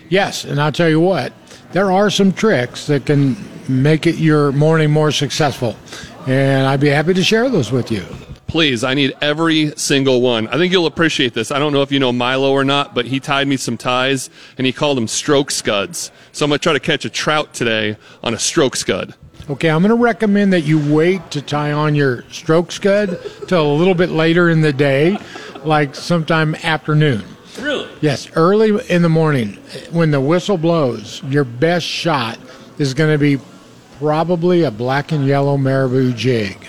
Yes, 0.09 0.45
and 0.45 0.61
I'll 0.61 0.71
tell 0.71 0.89
you 0.89 0.99
what, 0.99 1.33
there 1.71 1.91
are 1.91 2.09
some 2.09 2.31
tricks 2.31 2.87
that 2.87 3.05
can 3.05 3.35
make 3.67 4.05
it 4.05 4.15
your 4.15 4.51
morning 4.51 4.91
more 4.91 5.11
successful, 5.11 5.75
and 6.27 6.67
I'd 6.67 6.79
be 6.79 6.89
happy 6.89 7.13
to 7.13 7.23
share 7.23 7.49
those 7.49 7.71
with 7.71 7.91
you. 7.91 8.05
Please, 8.51 8.83
I 8.83 8.95
need 8.95 9.15
every 9.21 9.71
single 9.77 10.19
one. 10.19 10.49
I 10.49 10.57
think 10.57 10.73
you'll 10.73 10.85
appreciate 10.85 11.33
this. 11.33 11.51
I 11.51 11.57
don't 11.57 11.71
know 11.71 11.83
if 11.83 11.91
you 11.93 12.01
know 12.01 12.11
Milo 12.11 12.51
or 12.51 12.65
not, 12.65 12.93
but 12.93 13.05
he 13.05 13.21
tied 13.21 13.47
me 13.47 13.55
some 13.55 13.77
ties 13.77 14.29
and 14.57 14.67
he 14.67 14.73
called 14.73 14.97
them 14.97 15.07
stroke 15.07 15.51
scuds. 15.51 16.11
So 16.33 16.43
I'm 16.43 16.49
going 16.49 16.59
to 16.59 16.63
try 16.63 16.73
to 16.73 16.79
catch 16.81 17.05
a 17.05 17.09
trout 17.09 17.53
today 17.53 17.95
on 18.21 18.33
a 18.33 18.37
stroke 18.37 18.75
scud. 18.75 19.15
Okay, 19.49 19.69
I'm 19.69 19.81
going 19.81 19.97
to 19.97 20.03
recommend 20.03 20.51
that 20.51 20.63
you 20.63 20.93
wait 20.93 21.31
to 21.31 21.41
tie 21.41 21.71
on 21.71 21.95
your 21.95 22.23
stroke 22.29 22.73
scud 22.73 23.21
till 23.47 23.71
a 23.71 23.73
little 23.73 23.95
bit 23.95 24.09
later 24.09 24.49
in 24.49 24.59
the 24.59 24.73
day, 24.73 25.17
like 25.63 25.95
sometime 25.95 26.53
afternoon. 26.55 27.23
Really? 27.57 27.89
Yes, 28.01 28.29
early 28.35 28.85
in 28.89 29.01
the 29.01 29.07
morning 29.07 29.53
when 29.91 30.11
the 30.11 30.19
whistle 30.19 30.57
blows, 30.57 31.23
your 31.23 31.45
best 31.45 31.85
shot 31.85 32.37
is 32.79 32.93
going 32.93 33.13
to 33.13 33.17
be 33.17 33.41
probably 33.97 34.63
a 34.63 34.71
black 34.71 35.13
and 35.13 35.25
yellow 35.25 35.55
marabou 35.55 36.11
jig. 36.11 36.67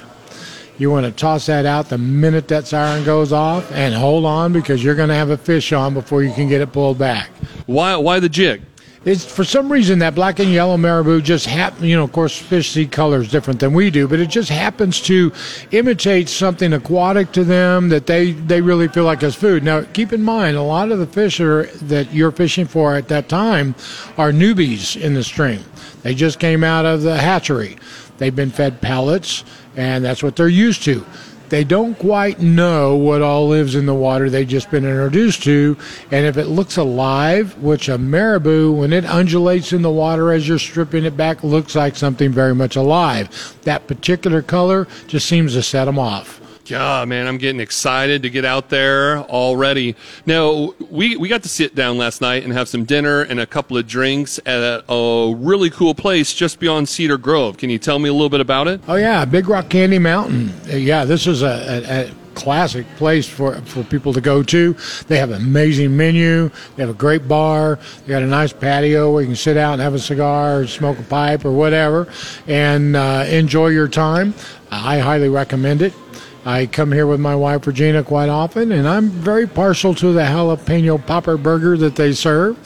You 0.78 0.90
want 0.90 1.06
to 1.06 1.12
toss 1.12 1.46
that 1.46 1.66
out 1.66 1.88
the 1.88 1.98
minute 1.98 2.48
that 2.48 2.66
siren 2.66 3.04
goes 3.04 3.32
off 3.32 3.70
and 3.72 3.94
hold 3.94 4.24
on 4.24 4.52
because 4.52 4.82
you're 4.82 4.94
going 4.94 5.10
to 5.10 5.14
have 5.14 5.30
a 5.30 5.36
fish 5.36 5.72
on 5.72 5.94
before 5.94 6.22
you 6.22 6.32
can 6.32 6.48
get 6.48 6.60
it 6.60 6.72
pulled 6.72 6.98
back. 6.98 7.28
Why, 7.66 7.96
why 7.96 8.20
the 8.20 8.28
jig? 8.28 8.62
It's 9.04 9.24
for 9.24 9.42
some 9.42 9.70
reason 9.70 9.98
that 9.98 10.14
black 10.14 10.38
and 10.38 10.52
yellow 10.52 10.76
marabou 10.76 11.22
just 11.22 11.46
happen. 11.46 11.86
You 11.86 11.96
know, 11.96 12.04
of 12.04 12.12
course, 12.12 12.38
fish 12.38 12.70
see 12.70 12.86
colors 12.86 13.28
different 13.28 13.58
than 13.58 13.74
we 13.74 13.90
do, 13.90 14.06
but 14.06 14.20
it 14.20 14.30
just 14.30 14.48
happens 14.48 15.00
to 15.02 15.32
imitate 15.72 16.28
something 16.28 16.72
aquatic 16.72 17.32
to 17.32 17.42
them 17.42 17.88
that 17.88 18.06
they 18.06 18.30
they 18.30 18.60
really 18.60 18.86
feel 18.86 19.02
like 19.02 19.24
is 19.24 19.34
food. 19.34 19.64
Now, 19.64 19.82
keep 19.92 20.12
in 20.12 20.22
mind, 20.22 20.56
a 20.56 20.62
lot 20.62 20.92
of 20.92 21.00
the 21.00 21.06
fish 21.06 21.40
are, 21.40 21.64
that 21.64 22.14
you're 22.14 22.30
fishing 22.30 22.66
for 22.66 22.94
at 22.94 23.08
that 23.08 23.28
time 23.28 23.74
are 24.18 24.30
newbies 24.30 25.00
in 25.00 25.14
the 25.14 25.24
stream. 25.24 25.64
They 26.02 26.14
just 26.14 26.38
came 26.38 26.62
out 26.62 26.86
of 26.86 27.02
the 27.02 27.16
hatchery. 27.16 27.78
They've 28.18 28.34
been 28.34 28.50
fed 28.50 28.80
pellets, 28.80 29.42
and 29.76 30.04
that's 30.04 30.22
what 30.22 30.36
they're 30.36 30.48
used 30.48 30.82
to 30.84 31.04
they 31.52 31.64
don't 31.64 31.98
quite 31.98 32.40
know 32.40 32.96
what 32.96 33.20
all 33.20 33.46
lives 33.46 33.74
in 33.74 33.84
the 33.84 33.94
water 33.94 34.30
they've 34.30 34.48
just 34.48 34.70
been 34.70 34.86
introduced 34.86 35.42
to. 35.42 35.76
And 36.10 36.24
if 36.24 36.38
it 36.38 36.46
looks 36.46 36.78
alive, 36.78 37.58
which 37.58 37.90
a 37.90 37.98
marabou, 37.98 38.72
when 38.72 38.94
it 38.94 39.04
undulates 39.04 39.74
in 39.74 39.82
the 39.82 39.90
water 39.90 40.32
as 40.32 40.48
you're 40.48 40.58
stripping 40.58 41.04
it 41.04 41.14
back, 41.14 41.44
looks 41.44 41.74
like 41.74 41.94
something 41.94 42.32
very 42.32 42.54
much 42.54 42.74
alive. 42.74 43.54
That 43.64 43.86
particular 43.86 44.40
color 44.40 44.88
just 45.08 45.28
seems 45.28 45.52
to 45.52 45.62
set 45.62 45.84
them 45.84 45.98
off. 45.98 46.40
Yeah, 46.66 47.04
man, 47.04 47.26
I'm 47.26 47.38
getting 47.38 47.60
excited 47.60 48.22
to 48.22 48.30
get 48.30 48.44
out 48.44 48.68
there 48.68 49.18
already. 49.18 49.96
Now, 50.26 50.72
we, 50.90 51.16
we 51.16 51.28
got 51.28 51.42
to 51.42 51.48
sit 51.48 51.74
down 51.74 51.98
last 51.98 52.20
night 52.20 52.44
and 52.44 52.52
have 52.52 52.68
some 52.68 52.84
dinner 52.84 53.22
and 53.22 53.40
a 53.40 53.46
couple 53.46 53.76
of 53.76 53.86
drinks 53.86 54.38
at 54.46 54.84
a 54.88 55.34
really 55.36 55.70
cool 55.70 55.94
place 55.94 56.32
just 56.32 56.60
beyond 56.60 56.88
Cedar 56.88 57.18
Grove. 57.18 57.56
Can 57.56 57.68
you 57.68 57.78
tell 57.78 57.98
me 57.98 58.08
a 58.08 58.12
little 58.12 58.30
bit 58.30 58.40
about 58.40 58.68
it? 58.68 58.80
Oh, 58.86 58.94
yeah, 58.94 59.24
Big 59.24 59.48
Rock 59.48 59.70
Candy 59.70 59.98
Mountain. 59.98 60.52
Yeah, 60.66 61.04
this 61.04 61.26
is 61.26 61.42
a, 61.42 61.46
a, 61.46 62.06
a 62.06 62.14
classic 62.34 62.86
place 62.96 63.28
for, 63.28 63.56
for 63.62 63.82
people 63.84 64.12
to 64.12 64.20
go 64.20 64.42
to. 64.42 64.76
They 65.08 65.18
have 65.18 65.30
an 65.30 65.42
amazing 65.42 65.96
menu. 65.96 66.48
They 66.76 66.82
have 66.82 66.90
a 66.90 66.98
great 66.98 67.26
bar. 67.26 67.78
They 68.06 68.12
got 68.12 68.22
a 68.22 68.26
nice 68.26 68.52
patio 68.52 69.12
where 69.12 69.22
you 69.22 69.28
can 69.28 69.36
sit 69.36 69.56
out 69.56 69.74
and 69.74 69.82
have 69.82 69.94
a 69.94 69.98
cigar 69.98 70.60
or 70.60 70.66
smoke 70.66 70.98
a 70.98 71.02
pipe 71.02 71.44
or 71.44 71.52
whatever 71.52 72.10
and 72.46 72.96
uh, 72.96 73.24
enjoy 73.28 73.68
your 73.68 73.88
time. 73.88 74.34
I 74.70 75.00
highly 75.00 75.28
recommend 75.28 75.82
it. 75.82 75.92
I 76.44 76.66
come 76.66 76.90
here 76.90 77.06
with 77.06 77.20
my 77.20 77.36
wife 77.36 77.66
Regina 77.66 78.02
quite 78.02 78.28
often, 78.28 78.72
and 78.72 78.88
I'm 78.88 79.10
very 79.10 79.46
partial 79.46 79.94
to 79.94 80.12
the 80.12 80.22
jalapeno 80.22 81.04
popper 81.06 81.36
burger 81.36 81.76
that 81.76 81.94
they 81.94 82.12
serve. 82.12 82.58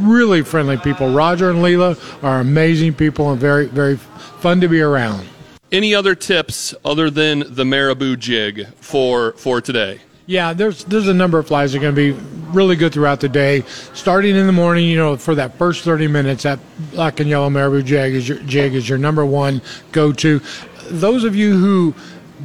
Really 0.00 0.42
friendly 0.42 0.78
people. 0.78 1.12
Roger 1.12 1.50
and 1.50 1.58
Leela 1.58 1.98
are 2.24 2.40
amazing 2.40 2.94
people 2.94 3.30
and 3.30 3.38
very, 3.38 3.66
very 3.66 3.96
fun 3.96 4.62
to 4.62 4.68
be 4.68 4.80
around. 4.80 5.28
Any 5.70 5.94
other 5.94 6.14
tips 6.14 6.74
other 6.82 7.10
than 7.10 7.44
the 7.46 7.64
marabou 7.64 8.16
jig 8.16 8.66
for 8.76 9.32
for 9.32 9.60
today? 9.60 10.00
Yeah, 10.24 10.54
there's 10.54 10.84
there's 10.84 11.08
a 11.08 11.14
number 11.14 11.38
of 11.38 11.46
flies 11.46 11.72
that 11.72 11.78
are 11.78 11.82
going 11.82 11.94
to 11.94 12.14
be 12.14 12.20
really 12.52 12.74
good 12.74 12.94
throughout 12.94 13.20
the 13.20 13.28
day. 13.28 13.62
Starting 13.92 14.34
in 14.34 14.46
the 14.46 14.52
morning, 14.52 14.86
you 14.86 14.96
know, 14.96 15.16
for 15.16 15.34
that 15.34 15.58
first 15.58 15.84
30 15.84 16.08
minutes, 16.08 16.44
that 16.44 16.58
black 16.92 17.20
and 17.20 17.28
yellow 17.28 17.50
marabou 17.50 17.82
jig 17.82 18.14
is 18.14 18.28
your 18.28 18.38
jig 18.38 18.74
is 18.74 18.88
your 18.88 18.98
number 18.98 19.26
one 19.26 19.60
go-to. 19.92 20.40
Those 20.88 21.22
of 21.22 21.36
you 21.36 21.56
who 21.56 21.94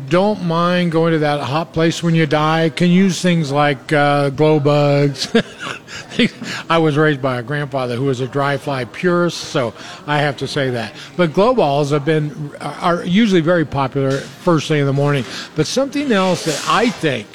don't 0.09 0.43
mind 0.43 0.91
going 0.91 1.13
to 1.13 1.19
that 1.19 1.41
hot 1.41 1.73
place 1.73 2.03
when 2.03 2.15
you 2.15 2.25
die 2.25 2.69
can 2.69 2.89
use 2.89 3.21
things 3.21 3.51
like 3.51 3.91
uh, 3.91 4.29
glow 4.29 4.59
bugs. 4.59 5.27
I 6.69 6.77
was 6.77 6.97
raised 6.97 7.21
by 7.21 7.39
a 7.39 7.43
grandfather 7.43 7.95
who 7.95 8.05
was 8.05 8.19
a 8.19 8.27
dry 8.27 8.57
fly 8.57 8.85
purist, 8.85 9.37
so 9.37 9.73
I 10.07 10.19
have 10.19 10.37
to 10.37 10.47
say 10.47 10.69
that. 10.71 10.93
But 11.17 11.33
glow 11.33 11.53
balls 11.53 11.91
have 11.91 12.05
been 12.05 12.55
are 12.61 13.03
usually 13.05 13.41
very 13.41 13.65
popular 13.65 14.17
first 14.17 14.67
thing 14.67 14.79
in 14.79 14.85
the 14.85 14.93
morning. 14.93 15.25
But 15.55 15.67
something 15.67 16.11
else 16.11 16.45
that 16.45 16.63
I 16.67 16.89
think 16.89 17.27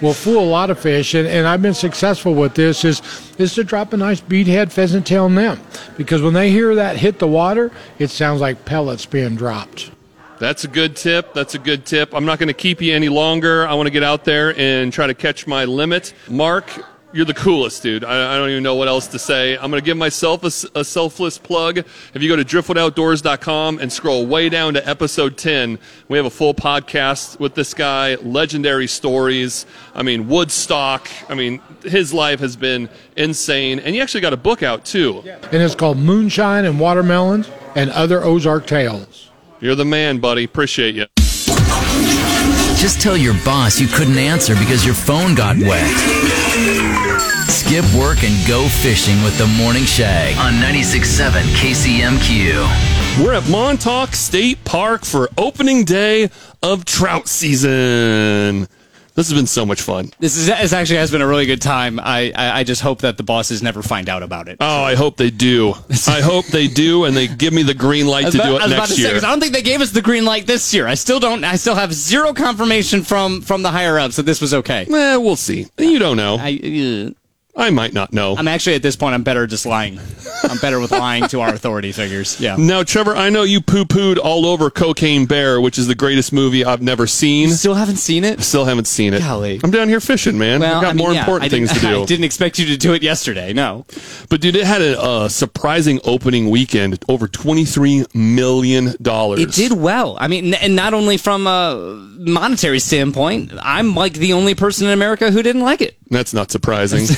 will 0.00 0.14
fool 0.14 0.40
a 0.40 0.44
lot 0.44 0.70
of 0.70 0.78
fish, 0.78 1.14
and, 1.14 1.26
and 1.26 1.46
I've 1.46 1.62
been 1.62 1.74
successful 1.74 2.34
with 2.34 2.54
this, 2.54 2.84
is 2.84 3.02
is 3.38 3.54
to 3.54 3.64
drop 3.64 3.92
a 3.92 3.96
nice 3.96 4.20
beadhead 4.20 4.72
pheasant 4.72 5.06
tail 5.06 5.28
nymph. 5.28 5.60
Because 5.96 6.22
when 6.22 6.34
they 6.34 6.50
hear 6.50 6.74
that 6.74 6.96
hit 6.96 7.18
the 7.18 7.28
water, 7.28 7.70
it 7.98 8.10
sounds 8.10 8.40
like 8.40 8.64
pellets 8.64 9.06
being 9.06 9.36
dropped. 9.36 9.90
That's 10.44 10.64
a 10.64 10.68
good 10.68 10.94
tip. 10.94 11.32
That's 11.32 11.54
a 11.54 11.58
good 11.58 11.86
tip. 11.86 12.12
I'm 12.12 12.26
not 12.26 12.38
going 12.38 12.48
to 12.48 12.52
keep 12.52 12.82
you 12.82 12.94
any 12.94 13.08
longer. 13.08 13.66
I 13.66 13.72
want 13.72 13.86
to 13.86 13.90
get 13.90 14.02
out 14.02 14.26
there 14.26 14.54
and 14.58 14.92
try 14.92 15.06
to 15.06 15.14
catch 15.14 15.46
my 15.46 15.64
limit. 15.64 16.12
Mark, 16.28 16.70
you're 17.14 17.24
the 17.24 17.32
coolest, 17.32 17.82
dude. 17.82 18.04
I, 18.04 18.34
I 18.34 18.36
don't 18.36 18.50
even 18.50 18.62
know 18.62 18.74
what 18.74 18.86
else 18.86 19.06
to 19.06 19.18
say. 19.18 19.54
I'm 19.54 19.70
going 19.70 19.80
to 19.80 19.84
give 19.86 19.96
myself 19.96 20.44
a 20.44 20.84
selfless 20.84 21.38
plug. 21.38 21.78
If 21.78 22.20
you 22.20 22.28
go 22.28 22.36
to 22.36 22.44
driftwoodoutdoors.com 22.44 23.78
and 23.78 23.90
scroll 23.90 24.26
way 24.26 24.50
down 24.50 24.74
to 24.74 24.86
episode 24.86 25.38
10, 25.38 25.78
we 26.08 26.18
have 26.18 26.26
a 26.26 26.30
full 26.30 26.52
podcast 26.52 27.40
with 27.40 27.54
this 27.54 27.72
guy, 27.72 28.16
legendary 28.16 28.86
stories. 28.86 29.64
I 29.94 30.02
mean, 30.02 30.28
Woodstock. 30.28 31.08
I 31.30 31.34
mean, 31.34 31.62
his 31.84 32.12
life 32.12 32.40
has 32.40 32.54
been 32.54 32.90
insane. 33.16 33.78
And 33.78 33.94
he 33.94 34.02
actually 34.02 34.20
got 34.20 34.34
a 34.34 34.36
book 34.36 34.62
out, 34.62 34.84
too. 34.84 35.22
And 35.24 35.62
it's 35.62 35.74
called 35.74 35.96
Moonshine 35.96 36.66
and 36.66 36.78
Watermelons 36.78 37.48
and 37.74 37.88
Other 37.88 38.22
Ozark 38.22 38.66
Tales. 38.66 39.30
You're 39.64 39.74
the 39.74 39.84
man, 39.86 40.18
buddy. 40.18 40.44
Appreciate 40.44 40.94
you. 40.94 41.06
Just 42.76 43.00
tell 43.00 43.16
your 43.16 43.32
boss 43.46 43.80
you 43.80 43.86
couldn't 43.86 44.18
answer 44.18 44.54
because 44.56 44.84
your 44.84 44.92
phone 44.94 45.34
got 45.34 45.56
wet. 45.56 45.88
Skip 47.48 47.86
work 47.98 48.22
and 48.24 48.46
go 48.46 48.68
fishing 48.68 49.22
with 49.22 49.38
the 49.38 49.46
Morning 49.46 49.84
Shag 49.84 50.36
on 50.36 50.52
96.7 50.60 51.40
KCMQ. 51.54 53.24
We're 53.24 53.32
at 53.32 53.48
Montauk 53.48 54.14
State 54.14 54.62
Park 54.66 55.06
for 55.06 55.30
opening 55.38 55.84
day 55.84 56.28
of 56.62 56.84
trout 56.84 57.26
season. 57.26 58.68
This 59.14 59.28
has 59.28 59.38
been 59.38 59.46
so 59.46 59.64
much 59.64 59.80
fun. 59.80 60.10
This 60.18 60.36
is 60.36 60.46
this 60.46 60.72
actually 60.72 60.96
has 60.96 61.10
been 61.12 61.22
a 61.22 61.26
really 61.26 61.46
good 61.46 61.62
time. 61.62 62.00
I, 62.00 62.32
I 62.34 62.60
I 62.60 62.64
just 62.64 62.80
hope 62.82 63.02
that 63.02 63.16
the 63.16 63.22
bosses 63.22 63.62
never 63.62 63.80
find 63.80 64.08
out 64.08 64.24
about 64.24 64.48
it. 64.48 64.56
Oh, 64.60 64.82
I 64.82 64.96
hope 64.96 65.16
they 65.16 65.30
do. 65.30 65.74
I 66.08 66.20
hope 66.20 66.46
they 66.46 66.66
do, 66.66 67.04
and 67.04 67.16
they 67.16 67.28
give 67.28 67.52
me 67.52 67.62
the 67.62 67.74
green 67.74 68.06
light 68.08 68.32
to 68.32 68.38
about- 68.38 68.46
do 68.46 68.56
I 68.56 68.64
it 68.66 68.70
next 68.70 68.88
to 68.96 69.00
say, 69.02 69.16
I 69.16 69.20
don't 69.20 69.38
think 69.40 69.52
they 69.52 69.62
gave 69.62 69.80
us 69.80 69.92
the 69.92 70.02
green 70.02 70.24
light 70.24 70.46
this 70.48 70.74
year. 70.74 70.88
I 70.88 70.94
still 70.94 71.20
don't. 71.20 71.44
I 71.44 71.54
still 71.56 71.76
have 71.76 71.92
zero 71.94 72.32
confirmation 72.32 73.02
from 73.02 73.40
from 73.40 73.62
the 73.62 73.70
higher 73.70 73.98
ups 74.00 74.16
that 74.16 74.24
this 74.26 74.40
was 74.40 74.52
okay. 74.52 74.82
Eh, 74.90 75.16
we'll 75.16 75.36
see. 75.36 75.66
You 75.78 76.00
don't 76.00 76.16
know. 76.16 76.36
I, 76.40 77.06
uh, 77.08 77.10
I 77.56 77.70
might 77.70 77.92
not 77.92 78.12
know. 78.12 78.36
I'm 78.36 78.48
actually 78.48 78.74
at 78.74 78.82
this 78.82 78.96
point. 78.96 79.14
I'm 79.14 79.22
better 79.22 79.46
just 79.46 79.64
lying. 79.64 80.00
I'm 80.42 80.58
better 80.58 80.80
with 80.80 80.90
lying 80.90 81.28
to 81.28 81.40
our 81.40 81.50
authority 81.54 81.92
figures. 81.92 82.40
Yeah. 82.40 82.56
now, 82.58 82.82
Trevor, 82.82 83.14
I 83.14 83.30
know 83.30 83.44
you 83.44 83.60
poo 83.60 83.84
pooed 83.84 84.18
all 84.18 84.44
over 84.46 84.70
Cocaine 84.70 85.26
Bear, 85.26 85.60
which 85.60 85.78
is 85.78 85.86
the 85.86 85.94
greatest 85.94 86.32
movie 86.32 86.64
I've 86.64 86.82
never 86.82 87.06
seen. 87.06 87.50
Still 87.50 87.74
haven't 87.74 87.96
seen 87.98 88.24
it. 88.24 88.40
Still 88.42 88.64
haven't 88.64 88.86
seen 88.86 89.14
it. 89.14 89.20
Golly. 89.20 89.60
I'm 89.62 89.70
down 89.70 89.88
here 89.88 90.00
fishing, 90.00 90.36
man. 90.36 90.60
Well, 90.60 90.74
I've 90.76 90.82
got 90.82 90.90
I 90.90 90.92
mean, 90.94 91.04
more 91.04 91.12
yeah, 91.14 91.20
important 91.20 91.50
things 91.52 91.72
to 91.72 91.78
do. 91.80 92.02
I 92.02 92.04
didn't 92.04 92.24
expect 92.24 92.58
you 92.58 92.66
to 92.66 92.76
do 92.76 92.92
it 92.92 93.02
yesterday. 93.04 93.52
No. 93.52 93.86
But 94.28 94.40
dude, 94.40 94.56
it 94.56 94.64
had 94.66 94.82
a, 94.82 95.00
uh 95.00 95.28
surprising 95.28 96.00
opening 96.04 96.50
weekend, 96.50 97.04
over 97.08 97.28
twenty 97.28 97.64
three 97.64 98.04
million 98.14 98.94
dollars. 99.00 99.40
It 99.40 99.52
did 99.52 99.72
well. 99.78 100.16
I 100.20 100.26
mean, 100.26 100.52
n- 100.54 100.60
and 100.60 100.74
not 100.76 100.92
only 100.92 101.16
from 101.18 101.46
a 101.46 101.76
monetary 102.18 102.80
standpoint, 102.80 103.52
I'm 103.62 103.94
like 103.94 104.14
the 104.14 104.32
only 104.32 104.54
person 104.56 104.88
in 104.88 104.92
America 104.92 105.30
who 105.30 105.42
didn't 105.42 105.62
like 105.62 105.80
it. 105.80 105.96
That's 106.10 106.34
not 106.34 106.50
surprising. 106.50 107.06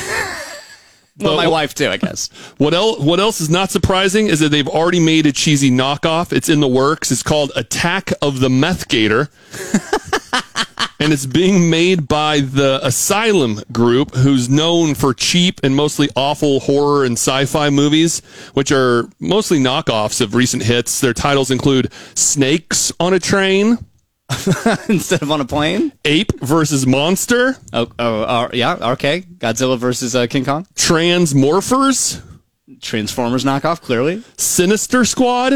Well, 1.19 1.33
But 1.33 1.37
my 1.37 1.49
wife 1.49 1.75
too, 1.75 1.89
I 1.89 1.97
guess. 1.97 2.29
What 2.59 2.75
else? 2.75 2.99
What 3.01 3.21
else 3.21 3.41
is 3.41 3.49
not 3.49 3.71
surprising 3.71 4.27
is 4.27 4.41
that 4.41 4.51
they've 4.51 4.69
already 4.69 5.01
made 5.01 5.25
a 5.25 5.33
cheesy 5.33 5.71
knockoff. 5.71 6.31
It's 6.31 6.51
in 6.51 6.61
the 6.61 6.69
works. 6.69 7.11
It's 7.11 7.23
called 7.23 7.53
Attack 7.57 8.13
of 8.21 8.41
the 8.41 8.51
Meth 8.51 8.89
Gator. 8.89 9.31
and 11.01 11.15
it's 11.15 11.25
being 11.25 11.71
made 11.71 12.07
by 12.07 12.41
the 12.41 12.81
Asylum 12.83 13.63
Group, 13.73 14.15
who's 14.15 14.51
known 14.51 14.95
for 14.95 15.15
cheap 15.15 15.59
and 15.63 15.75
mostly 15.75 16.11
awful 16.17 16.61
horror 16.61 17.05
and 17.05 17.15
sci-fi 17.15 17.71
movies, 17.71 18.21
which 18.53 18.71
are 18.71 19.09
mostly 19.19 19.59
knockoffs 19.59 20.21
of 20.21 20.35
recent 20.35 20.65
hits. 20.65 21.01
Their 21.01 21.15
titles 21.15 21.51
include 21.51 21.93
Snakes 22.15 22.93
on 23.01 23.15
a 23.15 23.19
Train, 23.19 23.79
Instead 24.89 25.23
of 25.23 25.31
on 25.31 25.41
a 25.41 25.45
plane. 25.45 25.93
Ape 26.05 26.33
versus 26.41 26.87
Monster, 26.87 27.57
Oh, 27.73 27.89
oh, 27.99 28.23
uh, 28.23 28.49
yeah. 28.53 28.91
Okay. 28.93 29.21
Godzilla 29.21 29.79
versus 29.79 30.17
uh, 30.17 30.27
King 30.27 30.45
Kong. 30.45 30.67
Transmorphers, 30.75 32.21
Transformers 32.81 33.45
knockoff. 33.45 33.81
Clearly. 33.81 34.23
Sinister 34.37 35.05
Squad, 35.05 35.53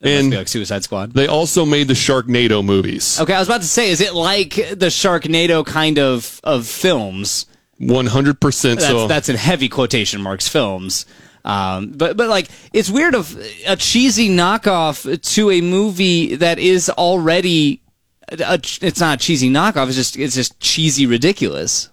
be 0.00 0.12
and 0.12 0.34
like 0.34 0.48
Suicide 0.48 0.82
Squad. 0.84 1.12
they 1.12 1.26
also 1.26 1.64
made 1.66 1.88
the 1.88 1.94
Sharknado 1.94 2.64
movies. 2.64 3.20
Okay, 3.20 3.34
I 3.34 3.38
was 3.38 3.48
about 3.48 3.60
to 3.62 3.66
say, 3.68 3.90
is 3.90 4.00
it 4.00 4.14
like 4.14 4.54
the 4.54 4.90
Sharknado 4.90 5.64
kind 5.64 5.98
of 5.98 6.40
of 6.42 6.66
films? 6.66 7.46
100% 7.80 8.80
so. 8.80 9.08
that's 9.08 9.28
in 9.28 9.36
heavy 9.36 9.68
quotation 9.68 10.22
marks 10.22 10.48
films. 10.48 11.06
Um, 11.44 11.92
but 11.92 12.16
but 12.16 12.28
like 12.28 12.48
it's 12.72 12.88
weird 12.88 13.14
of 13.14 13.36
a 13.66 13.76
cheesy 13.76 14.28
knockoff 14.28 15.20
to 15.34 15.50
a 15.50 15.60
movie 15.60 16.36
that 16.36 16.58
is 16.58 16.88
already 16.90 17.82
a, 18.28 18.54
it's 18.54 19.00
not 19.00 19.16
a 19.16 19.18
cheesy 19.18 19.50
knockoff. 19.50 19.88
It's 19.88 19.96
just 19.96 20.16
it's 20.16 20.34
just 20.34 20.58
cheesy 20.60 21.06
ridiculous. 21.06 21.90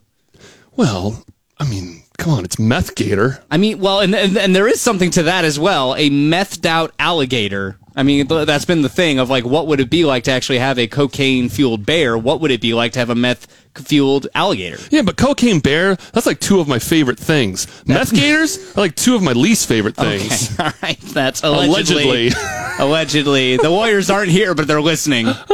well, 0.75 1.25
I 1.59 1.67
mean, 1.67 2.03
come 2.17 2.33
on, 2.33 2.45
it's 2.45 2.57
Meth 2.57 2.95
Gator. 2.95 3.43
I 3.51 3.57
mean, 3.57 3.79
well, 3.79 3.99
and, 3.99 4.15
and 4.15 4.37
and 4.37 4.55
there 4.55 4.67
is 4.67 4.79
something 4.81 5.11
to 5.11 5.23
that 5.23 5.43
as 5.43 5.59
well. 5.59 5.95
A 5.95 6.09
methed 6.09 6.65
out 6.65 6.93
alligator. 6.97 7.77
I 7.95 8.03
mean, 8.03 8.27
th- 8.27 8.45
that's 8.47 8.65
been 8.65 8.81
the 8.81 8.89
thing 8.89 9.19
of 9.19 9.29
like, 9.29 9.45
what 9.45 9.67
would 9.67 9.79
it 9.79 9.89
be 9.89 10.05
like 10.05 10.23
to 10.25 10.31
actually 10.31 10.59
have 10.59 10.79
a 10.79 10.87
cocaine 10.87 11.49
fueled 11.49 11.85
bear? 11.85 12.17
What 12.17 12.39
would 12.39 12.51
it 12.51 12.61
be 12.61 12.73
like 12.73 12.93
to 12.93 12.99
have 12.99 13.09
a 13.09 13.15
meth 13.15 13.47
fueled 13.75 14.27
alligator? 14.33 14.77
Yeah, 14.89 15.01
but 15.01 15.17
Cocaine 15.17 15.59
Bear, 15.59 15.95
that's 16.13 16.25
like 16.25 16.39
two 16.39 16.59
of 16.59 16.67
my 16.67 16.79
favorite 16.79 17.19
things. 17.19 17.67
Meth 17.85 18.13
Gators 18.13 18.75
are 18.77 18.81
like 18.81 18.95
two 18.95 19.15
of 19.15 19.23
my 19.23 19.33
least 19.33 19.67
favorite 19.67 19.95
things. 19.95 20.53
Okay, 20.53 20.63
all 20.63 20.71
right. 20.81 20.99
That's 20.99 21.43
allegedly. 21.43 22.03
Allegedly. 22.03 22.31
Allegedly, 22.79 23.57
the 23.57 23.69
Warriors 23.69 24.09
aren't 24.09 24.31
here, 24.31 24.55
but 24.55 24.67
they're 24.67 24.81
listening. 24.81 25.27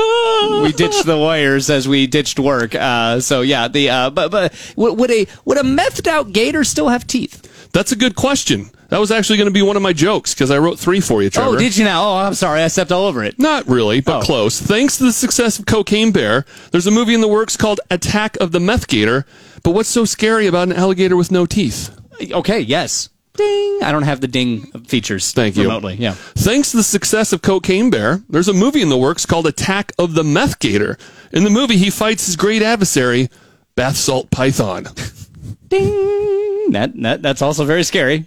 we 0.62 0.72
ditched 0.72 1.06
the 1.06 1.18
Warriors 1.18 1.70
as 1.70 1.88
we 1.88 2.08
ditched 2.08 2.40
work. 2.40 2.74
Uh, 2.74 3.20
so 3.20 3.42
yeah, 3.42 3.68
the 3.68 3.90
uh, 3.90 4.10
but 4.12 4.32
but 4.32 4.74
would 4.78 5.12
a 5.12 5.28
would 5.44 5.58
a 5.58 5.64
methed 5.64 6.08
out 6.08 6.32
gator 6.32 6.64
still 6.64 6.88
have 6.88 7.06
teeth? 7.06 7.70
That's 7.74 7.92
a 7.92 7.96
good 7.96 8.16
question. 8.16 8.70
That 8.90 9.00
was 9.00 9.12
actually 9.12 9.38
going 9.38 9.48
to 9.50 9.54
be 9.54 9.62
one 9.62 9.76
of 9.76 9.82
my 9.82 9.92
jokes 9.94 10.34
because 10.34 10.50
I 10.50 10.58
wrote 10.60 10.80
three 10.80 11.02
for 11.02 11.22
you, 11.22 11.28
oh, 11.28 11.30
Trevor. 11.30 11.50
Oh, 11.56 11.58
did 11.60 11.76
you 11.76 11.84
now? 11.84 12.04
Oh, 12.10 12.16
I'm 12.18 12.34
sorry, 12.34 12.62
I 12.62 12.68
stepped 12.70 12.92
all 12.92 13.06
over 13.06 13.24
it. 13.24 13.38
Not 13.38 13.68
really, 13.68 14.00
but 14.00 14.20
Oh. 14.20 14.22
close. 14.22 14.62
Thanks 14.62 14.98
to 14.98 15.04
the 15.04 15.12
success 15.12 15.60
of 15.60 15.66
Cocaine 15.66 16.12
Bear, 16.12 16.46
there's 16.72 16.88
a 16.88 16.92
movie 16.92 17.14
in 17.14 17.20
the 17.22 17.28
works 17.28 17.58
called 17.58 17.82
Attack 17.92 18.38
of 18.38 18.54
the 18.54 18.60
Meth 18.62 18.88
Gator. 18.88 19.26
But 19.64 19.72
what's 19.72 19.90
so 19.90 20.06
scary 20.06 20.48
about 20.48 20.70
an 20.70 20.74
alligator 20.74 21.18
with 21.18 21.32
no 21.32 21.46
teeth? 21.46 21.90
Okay, 22.32 22.60
yes. 22.62 23.10
Ding. 23.34 23.80
I 23.84 23.92
don't 23.92 24.04
have 24.04 24.22
the 24.22 24.28
ding 24.28 24.62
features. 24.88 25.32
Thank 25.34 25.58
you. 25.58 25.64
remotely. 25.64 25.96
Yeah. 25.96 26.14
Thanks 26.14 26.72
to 26.72 26.78
the 26.78 26.84
success 26.84 27.34
of 27.34 27.42
Cocaine 27.42 27.90
Bear, 27.92 28.22
there's 28.30 28.48
a 28.48 28.54
movie 28.54 28.82
in 28.82 28.90
the 28.90 28.98
works 28.98 29.26
called 29.26 29.46
Attack 29.46 29.92
of 30.00 30.14
the 30.16 30.24
Meth 30.24 30.60
Gator. 30.60 30.98
In 31.34 31.44
the 31.44 31.50
movie, 31.50 31.76
he 31.78 31.90
fights 31.90 32.26
his 32.26 32.36
great 32.38 32.62
adversary, 32.64 33.30
Bath 33.76 33.98
Salt 33.98 34.32
Python. 34.32 34.88
Ding. 35.68 36.47
That, 36.72 37.00
that 37.02 37.22
that's 37.22 37.42
also 37.42 37.66
very 37.66 37.84
scary. 37.84 38.26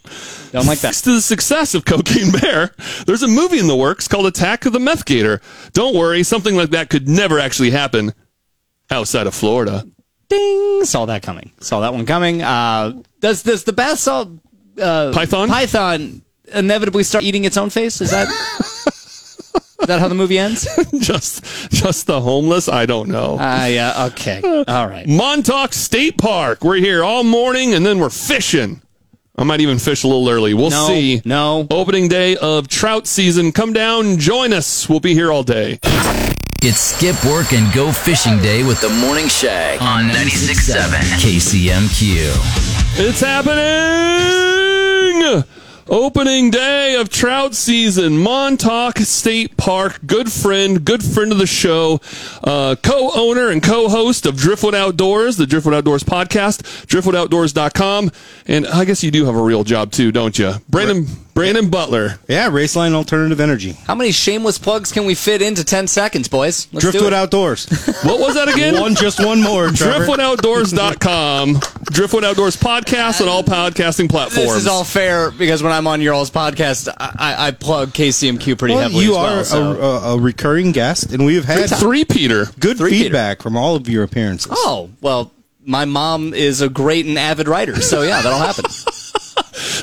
Don't 0.52 0.66
like 0.66 0.78
that. 0.80 0.88
Thanks 0.88 1.02
to 1.02 1.12
the 1.12 1.20
success 1.20 1.74
of 1.74 1.84
Cocaine 1.84 2.32
Bear, 2.32 2.74
there's 3.06 3.22
a 3.22 3.28
movie 3.28 3.58
in 3.58 3.66
the 3.66 3.76
works 3.76 4.08
called 4.08 4.26
Attack 4.26 4.66
of 4.66 4.72
the 4.72 4.80
Meth 4.80 5.04
Gator. 5.04 5.40
Don't 5.72 5.94
worry, 5.94 6.22
something 6.22 6.56
like 6.56 6.70
that 6.70 6.90
could 6.90 7.08
never 7.08 7.38
actually 7.38 7.70
happen 7.70 8.12
outside 8.90 9.26
of 9.26 9.34
Florida. 9.34 9.84
Ding. 10.28 10.84
Saw 10.84 11.06
that 11.06 11.22
coming. 11.22 11.52
Saw 11.60 11.80
that 11.80 11.92
one 11.92 12.06
coming. 12.06 12.42
Uh, 12.42 13.02
does 13.20 13.42
does 13.42 13.64
the 13.64 13.72
bath 13.72 13.98
salt 13.98 14.28
uh, 14.80 15.12
Python? 15.12 15.48
python 15.48 16.22
inevitably 16.52 17.02
start 17.02 17.24
eating 17.24 17.44
its 17.44 17.56
own 17.56 17.70
face? 17.70 18.00
Is 18.00 18.10
that 18.10 18.28
is 19.80 19.86
that 19.86 20.00
how 20.00 20.08
the 20.08 20.14
movie 20.14 20.38
ends? 20.38 20.68
just 20.98 21.44
just 21.70 22.06
the 22.06 22.20
homeless? 22.20 22.68
I 22.68 22.86
don't 22.86 23.08
know. 23.08 23.36
Ah, 23.40 23.66
yeah. 23.66 24.06
Okay. 24.12 24.40
All 24.68 24.88
right. 24.88 25.06
Montauk 25.08 25.72
State 25.72 26.18
Park. 26.18 26.62
We're 26.64 26.76
here 26.76 27.02
all 27.04 27.24
morning 27.24 27.74
and 27.74 27.84
then 27.84 27.98
we're 27.98 28.10
fishing. 28.10 28.82
I 29.36 29.44
might 29.44 29.60
even 29.60 29.78
fish 29.78 30.04
a 30.04 30.06
little 30.06 30.28
early. 30.28 30.52
We'll 30.52 30.70
No. 30.70 30.86
see. 30.86 31.22
No. 31.24 31.66
Opening 31.70 32.08
day 32.08 32.36
of 32.36 32.68
trout 32.68 33.06
season. 33.06 33.52
Come 33.52 33.72
down, 33.72 34.18
join 34.18 34.52
us. 34.52 34.88
We'll 34.88 35.00
be 35.00 35.14
here 35.14 35.32
all 35.32 35.42
day. 35.42 35.78
It's 36.62 36.78
skip 36.78 37.16
work 37.24 37.54
and 37.54 37.72
go 37.72 37.90
fishing 37.90 38.38
day 38.42 38.62
with 38.64 38.82
the 38.82 38.90
Morning 38.90 39.28
Shag 39.28 39.80
on 39.80 40.10
96.7 40.10 40.90
KCMQ. 41.22 42.98
It's 42.98 43.20
happening! 43.20 43.60
Opening 45.90 46.50
day 46.50 46.94
of 46.94 47.08
trout 47.08 47.52
season, 47.52 48.16
Montauk 48.16 48.98
State 48.98 49.56
Park. 49.56 49.98
Good 50.06 50.30
friend, 50.30 50.84
good 50.84 51.02
friend 51.02 51.32
of 51.32 51.38
the 51.38 51.48
show, 51.48 52.00
uh, 52.44 52.76
co-owner 52.80 53.50
and 53.50 53.60
co-host 53.60 54.24
of 54.24 54.36
Driftwood 54.36 54.76
Outdoors, 54.76 55.36
the 55.36 55.48
Driftwood 55.48 55.74
Outdoors 55.74 56.04
podcast, 56.04 56.62
driftwoodoutdoors.com. 56.86 58.12
And 58.46 58.68
I 58.68 58.84
guess 58.84 59.02
you 59.02 59.10
do 59.10 59.24
have 59.24 59.34
a 59.34 59.42
real 59.42 59.64
job 59.64 59.90
too, 59.90 60.12
don't 60.12 60.38
you? 60.38 60.52
Brandon, 60.68 61.08
Brandon 61.34 61.70
Butler. 61.70 62.18
Yeah, 62.28 62.50
Raceline 62.50 62.92
Alternative 62.92 63.40
Energy. 63.40 63.72
How 63.72 63.94
many 63.94 64.12
shameless 64.12 64.58
plugs 64.58 64.92
can 64.92 65.06
we 65.06 65.14
fit 65.14 65.40
into 65.42 65.64
ten 65.64 65.86
seconds, 65.86 66.28
boys? 66.28 66.68
Let's 66.72 66.84
do 66.84 66.90
Driftwood 66.92 67.12
it. 67.12 67.16
Outdoors. 67.16 67.66
What 68.04 68.18
was 68.20 68.34
that 68.34 68.48
again? 68.48 68.80
one, 68.80 68.94
just 68.94 69.24
one 69.24 69.42
more. 69.42 69.68
Trevor. 69.70 70.04
DriftwoodOutdoors.com. 70.06 71.60
Driftwood 71.84 72.24
Outdoors 72.24 72.56
podcast 72.56 73.20
on 73.20 73.28
all 73.28 73.42
podcasting 73.42 74.08
platforms. 74.08 74.48
This 74.48 74.56
is 74.62 74.66
all 74.66 74.84
fair 74.84 75.30
because 75.30 75.62
when 75.62 75.72
I'm 75.72 75.86
on 75.86 76.00
your 76.00 76.14
all's 76.14 76.30
podcast, 76.30 76.88
I, 76.98 77.14
I, 77.18 77.46
I 77.48 77.50
plug 77.50 77.90
KCMQ 77.90 78.58
pretty 78.58 78.74
Well, 78.74 78.82
heavily 78.84 79.04
you 79.04 79.12
as 79.12 79.16
well. 79.16 79.40
are 79.40 79.44
so. 79.44 79.80
a, 79.80 80.12
a, 80.12 80.16
a 80.16 80.18
recurring 80.20 80.72
guest, 80.72 81.12
and 81.12 81.24
we've 81.26 81.44
had 81.44 81.68
three 81.68 82.04
Peter. 82.04 82.46
good 82.58 82.78
Three-peater. 82.78 83.04
feedback 83.04 83.42
from 83.42 83.56
all 83.56 83.76
of 83.76 83.88
your 83.88 84.02
appearances. 84.02 84.50
oh 84.54 84.90
well, 85.00 85.30
my 85.64 85.84
mom 85.84 86.32
is 86.32 86.60
a 86.62 86.68
great 86.68 87.04
and 87.06 87.18
avid 87.18 87.48
writer, 87.48 87.80
so 87.82 88.02
yeah, 88.02 88.22
that'll 88.22 88.38
happen. 88.38 88.64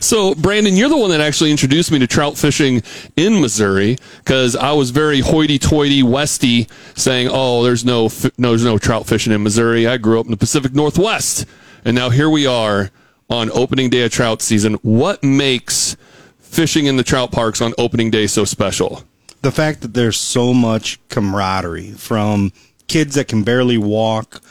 So, 0.01 0.35
Brandon, 0.35 0.75
you're 0.75 0.89
the 0.89 0.97
one 0.97 1.09
that 1.11 1.21
actually 1.21 1.51
introduced 1.51 1.91
me 1.91 1.99
to 1.99 2.07
trout 2.07 2.37
fishing 2.37 2.83
in 3.15 3.41
Missouri 3.41 3.97
because 4.19 4.55
I 4.55 4.71
was 4.73 4.91
very 4.91 5.19
hoity-toity, 5.19 6.03
westy, 6.03 6.67
saying, 6.95 7.29
"Oh, 7.31 7.63
there's 7.63 7.83
no, 7.83 8.09
no, 8.37 8.49
there's 8.49 8.63
no 8.63 8.77
trout 8.77 9.07
fishing 9.07 9.33
in 9.33 9.43
Missouri." 9.43 9.87
I 9.87 9.97
grew 9.97 10.19
up 10.19 10.25
in 10.25 10.31
the 10.31 10.37
Pacific 10.37 10.73
Northwest, 10.73 11.45
and 11.83 11.95
now 11.95 12.09
here 12.09 12.29
we 12.29 12.45
are 12.45 12.91
on 13.29 13.51
opening 13.51 13.89
day 13.89 14.03
of 14.03 14.11
trout 14.11 14.41
season. 14.41 14.75
What 14.75 15.23
makes 15.23 15.97
fishing 16.39 16.85
in 16.85 16.97
the 16.97 17.03
trout 17.03 17.31
parks 17.31 17.61
on 17.61 17.73
opening 17.77 18.09
day 18.09 18.27
so 18.27 18.45
special? 18.45 19.03
the 19.41 19.51
fact 19.51 19.81
that 19.81 19.93
there's 19.93 20.17
so 20.17 20.53
much 20.53 20.99
camaraderie 21.09 21.91
from 21.91 22.51
kids 22.87 23.15
that 23.15 23.27
can 23.27 23.43
barely 23.43 23.77
walk 23.77 24.41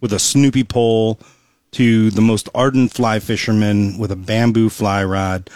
with 0.00 0.12
a 0.12 0.18
Snoopy 0.18 0.64
pole 0.64 1.18
to 1.74 2.10
the 2.10 2.20
most 2.20 2.48
ardent 2.54 2.92
fly 2.92 3.18
fishermen 3.18 3.98
with 3.98 4.12
a 4.12 4.16
bamboo 4.16 4.68
fly 4.68 5.02
rod. 5.02 5.50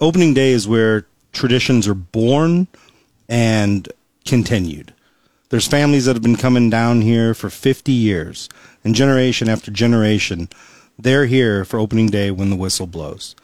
Opening 0.00 0.34
day 0.34 0.50
is 0.50 0.66
where 0.66 1.06
traditions 1.32 1.86
are 1.86 1.94
born 1.94 2.66
and 3.28 3.88
continued. 4.24 4.92
There's 5.50 5.68
families 5.68 6.06
that 6.06 6.16
have 6.16 6.22
been 6.22 6.36
coming 6.36 6.70
down 6.70 7.02
here 7.02 7.34
for 7.34 7.50
50 7.50 7.92
years, 7.92 8.48
and 8.82 8.94
generation 8.94 9.48
after 9.48 9.70
generation, 9.70 10.48
they're 10.98 11.26
here 11.26 11.64
for 11.64 11.78
opening 11.78 12.08
day 12.08 12.32
when 12.32 12.50
the 12.50 12.56
whistle 12.56 12.88
blows. 12.88 13.36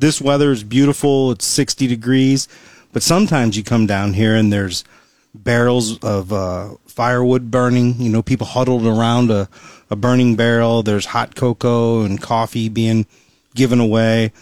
This 0.00 0.20
weather 0.20 0.50
is 0.50 0.64
beautiful, 0.64 1.30
it's 1.30 1.44
60 1.44 1.86
degrees, 1.86 2.48
but 2.92 3.04
sometimes 3.04 3.56
you 3.56 3.62
come 3.62 3.86
down 3.86 4.14
here 4.14 4.34
and 4.34 4.52
there's 4.52 4.84
barrels 5.32 5.98
of 6.02 6.32
uh, 6.32 6.70
firewood 6.86 7.50
burning, 7.50 8.00
you 8.00 8.10
know, 8.10 8.22
people 8.22 8.46
huddled 8.46 8.86
around 8.86 9.30
a, 9.30 9.48
a 9.90 9.96
burning 9.96 10.36
barrel. 10.36 10.82
There's 10.82 11.06
hot 11.06 11.34
cocoa 11.34 12.02
and 12.02 12.20
coffee 12.20 12.68
being 12.68 13.06
given 13.54 13.80
away. 13.80 14.32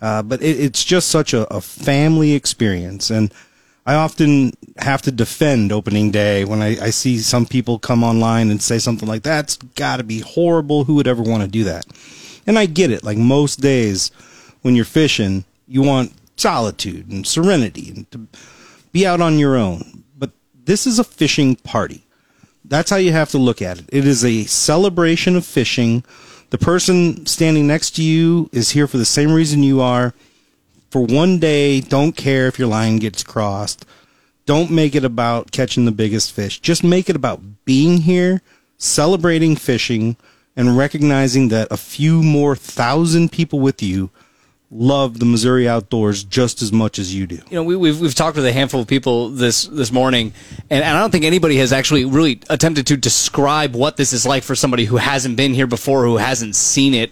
Uh, 0.00 0.22
but 0.22 0.42
it, 0.42 0.60
it's 0.60 0.84
just 0.84 1.08
such 1.08 1.32
a, 1.32 1.52
a 1.54 1.60
family 1.60 2.32
experience. 2.32 3.10
And 3.10 3.32
I 3.86 3.94
often 3.94 4.52
have 4.78 5.02
to 5.02 5.12
defend 5.12 5.72
opening 5.72 6.10
day 6.10 6.44
when 6.44 6.62
I, 6.62 6.78
I 6.80 6.90
see 6.90 7.18
some 7.18 7.46
people 7.46 7.78
come 7.78 8.02
online 8.02 8.50
and 8.50 8.60
say 8.60 8.78
something 8.78 9.08
like, 9.08 9.22
that's 9.22 9.56
got 9.56 9.98
to 9.98 10.04
be 10.04 10.20
horrible. 10.20 10.84
Who 10.84 10.94
would 10.96 11.08
ever 11.08 11.22
want 11.22 11.42
to 11.42 11.48
do 11.48 11.64
that? 11.64 11.86
And 12.46 12.58
I 12.58 12.66
get 12.66 12.90
it. 12.90 13.04
Like 13.04 13.18
most 13.18 13.60
days 13.60 14.10
when 14.62 14.74
you're 14.74 14.84
fishing, 14.84 15.44
you 15.66 15.82
want 15.82 16.12
solitude 16.36 17.08
and 17.08 17.26
serenity 17.26 17.90
and 17.90 18.10
to 18.10 18.26
be 18.92 19.06
out 19.06 19.20
on 19.20 19.38
your 19.38 19.56
own. 19.56 20.04
But 20.18 20.32
this 20.64 20.86
is 20.86 20.98
a 20.98 21.04
fishing 21.04 21.56
party. 21.56 22.03
That's 22.64 22.90
how 22.90 22.96
you 22.96 23.12
have 23.12 23.30
to 23.30 23.38
look 23.38 23.60
at 23.60 23.78
it. 23.78 23.84
It 23.88 24.06
is 24.06 24.24
a 24.24 24.44
celebration 24.44 25.36
of 25.36 25.44
fishing. 25.44 26.02
The 26.50 26.58
person 26.58 27.26
standing 27.26 27.66
next 27.66 27.92
to 27.96 28.02
you 28.02 28.48
is 28.52 28.70
here 28.70 28.86
for 28.86 28.96
the 28.96 29.04
same 29.04 29.32
reason 29.32 29.62
you 29.62 29.80
are. 29.80 30.14
For 30.90 31.04
one 31.04 31.38
day, 31.38 31.80
don't 31.80 32.16
care 32.16 32.46
if 32.46 32.58
your 32.58 32.68
line 32.68 32.98
gets 32.98 33.22
crossed. 33.22 33.84
Don't 34.46 34.70
make 34.70 34.94
it 34.94 35.04
about 35.04 35.50
catching 35.50 35.84
the 35.84 35.92
biggest 35.92 36.32
fish. 36.32 36.60
Just 36.60 36.84
make 36.84 37.10
it 37.10 37.16
about 37.16 37.64
being 37.64 37.98
here, 37.98 38.42
celebrating 38.78 39.56
fishing 39.56 40.16
and 40.56 40.76
recognizing 40.76 41.48
that 41.48 41.68
a 41.70 41.76
few 41.76 42.22
more 42.22 42.54
thousand 42.54 43.32
people 43.32 43.60
with 43.60 43.82
you 43.82 44.10
love 44.74 45.20
the 45.20 45.24
Missouri 45.24 45.68
outdoors 45.68 46.24
just 46.24 46.60
as 46.60 46.72
much 46.72 46.98
as 46.98 47.14
you 47.14 47.26
do. 47.26 47.36
you 47.36 47.52
know, 47.52 47.62
we, 47.62 47.76
we've 47.76 48.00
we've 48.00 48.14
talked 48.14 48.36
with 48.36 48.44
a 48.44 48.52
handful 48.52 48.80
of 48.80 48.88
people 48.88 49.30
this 49.30 49.64
this 49.64 49.92
morning, 49.92 50.32
and, 50.68 50.84
and 50.84 50.96
I 50.96 51.00
don't 51.00 51.10
think 51.10 51.24
anybody 51.24 51.56
has 51.58 51.72
actually 51.72 52.04
really 52.04 52.40
attempted 52.50 52.88
to 52.88 52.96
describe 52.96 53.74
what 53.74 53.96
this 53.96 54.12
is 54.12 54.26
like 54.26 54.42
for 54.42 54.54
somebody 54.54 54.84
who 54.84 54.96
hasn't 54.96 55.36
been 55.36 55.54
here 55.54 55.68
before, 55.68 56.04
who 56.04 56.16
hasn't 56.16 56.56
seen 56.56 56.92
it. 56.92 57.10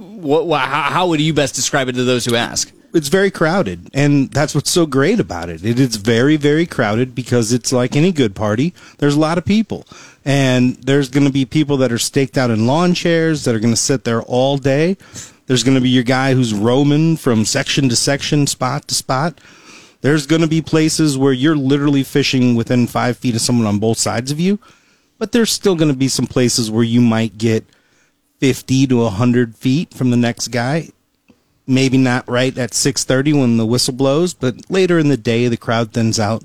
What, 0.00 0.46
what, 0.46 0.60
how, 0.60 0.82
how 0.82 1.08
would 1.08 1.20
you 1.20 1.34
best 1.34 1.54
describe 1.54 1.88
it 1.88 1.92
to 1.92 2.04
those 2.04 2.24
who 2.24 2.34
ask? 2.34 2.72
it's 2.94 3.08
very 3.08 3.30
crowded 3.30 3.88
and 3.94 4.30
that's 4.32 4.54
what's 4.54 4.70
so 4.70 4.84
great 4.84 5.18
about 5.18 5.48
it 5.48 5.64
it 5.64 5.80
is 5.80 5.96
very 5.96 6.36
very 6.36 6.66
crowded 6.66 7.14
because 7.14 7.52
it's 7.52 7.72
like 7.72 7.96
any 7.96 8.12
good 8.12 8.34
party 8.34 8.74
there's 8.98 9.14
a 9.14 9.18
lot 9.18 9.38
of 9.38 9.44
people 9.46 9.86
and 10.24 10.76
there's 10.76 11.08
going 11.08 11.26
to 11.26 11.32
be 11.32 11.44
people 11.44 11.78
that 11.78 11.90
are 11.90 11.98
staked 11.98 12.36
out 12.36 12.50
in 12.50 12.66
lawn 12.66 12.92
chairs 12.92 13.44
that 13.44 13.54
are 13.54 13.60
going 13.60 13.72
to 13.72 13.80
sit 13.80 14.04
there 14.04 14.20
all 14.22 14.58
day 14.58 14.96
there's 15.46 15.64
going 15.64 15.74
to 15.74 15.80
be 15.80 15.88
your 15.88 16.02
guy 16.02 16.34
who's 16.34 16.54
roaming 16.54 17.16
from 17.16 17.44
section 17.44 17.88
to 17.88 17.96
section 17.96 18.46
spot 18.46 18.86
to 18.88 18.94
spot 18.94 19.40
there's 20.00 20.26
going 20.26 20.42
to 20.42 20.48
be 20.48 20.60
places 20.60 21.16
where 21.16 21.32
you're 21.32 21.56
literally 21.56 22.02
fishing 22.02 22.56
within 22.56 22.86
five 22.86 23.16
feet 23.16 23.34
of 23.34 23.40
someone 23.40 23.66
on 23.66 23.78
both 23.78 23.98
sides 23.98 24.30
of 24.30 24.40
you 24.40 24.58
but 25.18 25.32
there's 25.32 25.50
still 25.50 25.74
going 25.74 25.90
to 25.90 25.96
be 25.96 26.08
some 26.08 26.26
places 26.26 26.70
where 26.70 26.84
you 26.84 27.00
might 27.00 27.38
get 27.38 27.64
50 28.40 28.88
to 28.88 28.96
100 29.02 29.56
feet 29.56 29.94
from 29.94 30.10
the 30.10 30.16
next 30.16 30.48
guy 30.48 30.88
maybe 31.66 31.98
not 31.98 32.28
right 32.28 32.56
at 32.58 32.72
6:30 32.74 33.32
when 33.32 33.56
the 33.56 33.66
whistle 33.66 33.94
blows, 33.94 34.34
but 34.34 34.70
later 34.70 34.98
in 34.98 35.08
the 35.08 35.16
day 35.16 35.48
the 35.48 35.56
crowd 35.56 35.92
thins 35.92 36.18
out. 36.18 36.44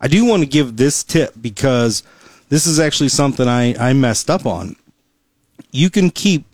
I 0.00 0.08
do 0.08 0.24
want 0.24 0.42
to 0.42 0.48
give 0.48 0.76
this 0.76 1.04
tip 1.04 1.34
because 1.40 2.02
this 2.48 2.66
is 2.66 2.80
actually 2.80 3.10
something 3.10 3.46
I, 3.46 3.74
I 3.78 3.92
messed 3.92 4.30
up 4.30 4.46
on. 4.46 4.76
You 5.70 5.90
can 5.90 6.10
keep 6.10 6.46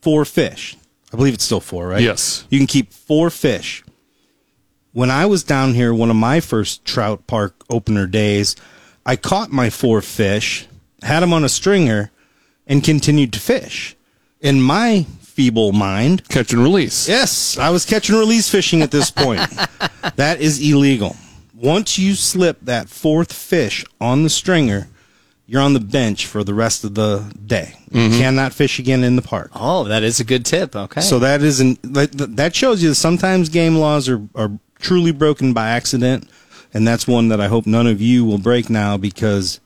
four 0.00 0.24
fish. 0.24 0.76
I 1.12 1.16
believe 1.16 1.34
it's 1.34 1.44
still 1.44 1.60
four, 1.60 1.88
right? 1.88 2.02
Yes. 2.02 2.44
You 2.50 2.58
can 2.58 2.66
keep 2.66 2.92
four 2.92 3.30
fish. 3.30 3.84
When 4.92 5.10
I 5.10 5.26
was 5.26 5.42
down 5.42 5.74
here, 5.74 5.94
one 5.94 6.10
of 6.10 6.16
my 6.16 6.40
first 6.40 6.84
trout 6.84 7.26
park 7.26 7.54
opener 7.70 8.06
days, 8.06 8.56
I 9.06 9.16
caught 9.16 9.50
my 9.50 9.70
four 9.70 10.02
fish, 10.02 10.66
had 11.02 11.20
them 11.20 11.32
on 11.32 11.44
a 11.44 11.48
stringer, 11.48 12.10
and 12.66 12.84
continued 12.84 13.32
to 13.34 13.40
fish. 13.40 13.96
In 14.40 14.60
my 14.60 15.06
feeble 15.20 15.72
mind, 15.72 16.28
Catch 16.28 16.52
and 16.52 16.62
release. 16.62 17.08
Yes, 17.08 17.56
I 17.56 17.70
was 17.70 17.86
catch 17.86 18.08
and 18.08 18.18
release 18.18 18.48
fishing 18.50 18.82
at 18.82 18.90
this 18.90 19.10
point. 19.10 19.40
that 20.16 20.40
is 20.40 20.60
illegal. 20.60 21.16
Once 21.54 21.98
you 21.98 22.14
slip 22.14 22.58
that 22.62 22.88
fourth 22.88 23.32
fish 23.32 23.84
on 24.00 24.24
the 24.24 24.30
stringer, 24.30 24.88
you're 25.48 25.62
on 25.62 25.72
the 25.72 25.80
bench 25.80 26.26
for 26.26 26.44
the 26.44 26.52
rest 26.52 26.84
of 26.84 26.94
the 26.94 27.32
day. 27.44 27.74
You 27.90 28.02
mm-hmm. 28.02 28.18
cannot 28.18 28.52
fish 28.52 28.78
again 28.78 29.02
in 29.02 29.16
the 29.16 29.22
park. 29.22 29.50
Oh, 29.54 29.84
that 29.84 30.02
is 30.02 30.20
a 30.20 30.24
good 30.24 30.44
tip. 30.44 30.76
Okay. 30.76 31.00
So 31.00 31.18
that 31.20 31.42
isn't 31.42 31.82
that, 31.94 32.12
that 32.36 32.54
shows 32.54 32.82
you 32.82 32.90
that 32.90 32.96
sometimes 32.96 33.48
game 33.48 33.76
laws 33.76 34.08
are 34.08 34.20
are 34.34 34.52
truly 34.78 35.10
broken 35.10 35.54
by 35.54 35.70
accident, 35.70 36.28
and 36.74 36.86
that's 36.86 37.08
one 37.08 37.28
that 37.28 37.40
I 37.40 37.48
hope 37.48 37.66
none 37.66 37.86
of 37.86 38.00
you 38.00 38.26
will 38.26 38.38
break 38.38 38.68
now 38.68 38.98
because 38.98 39.58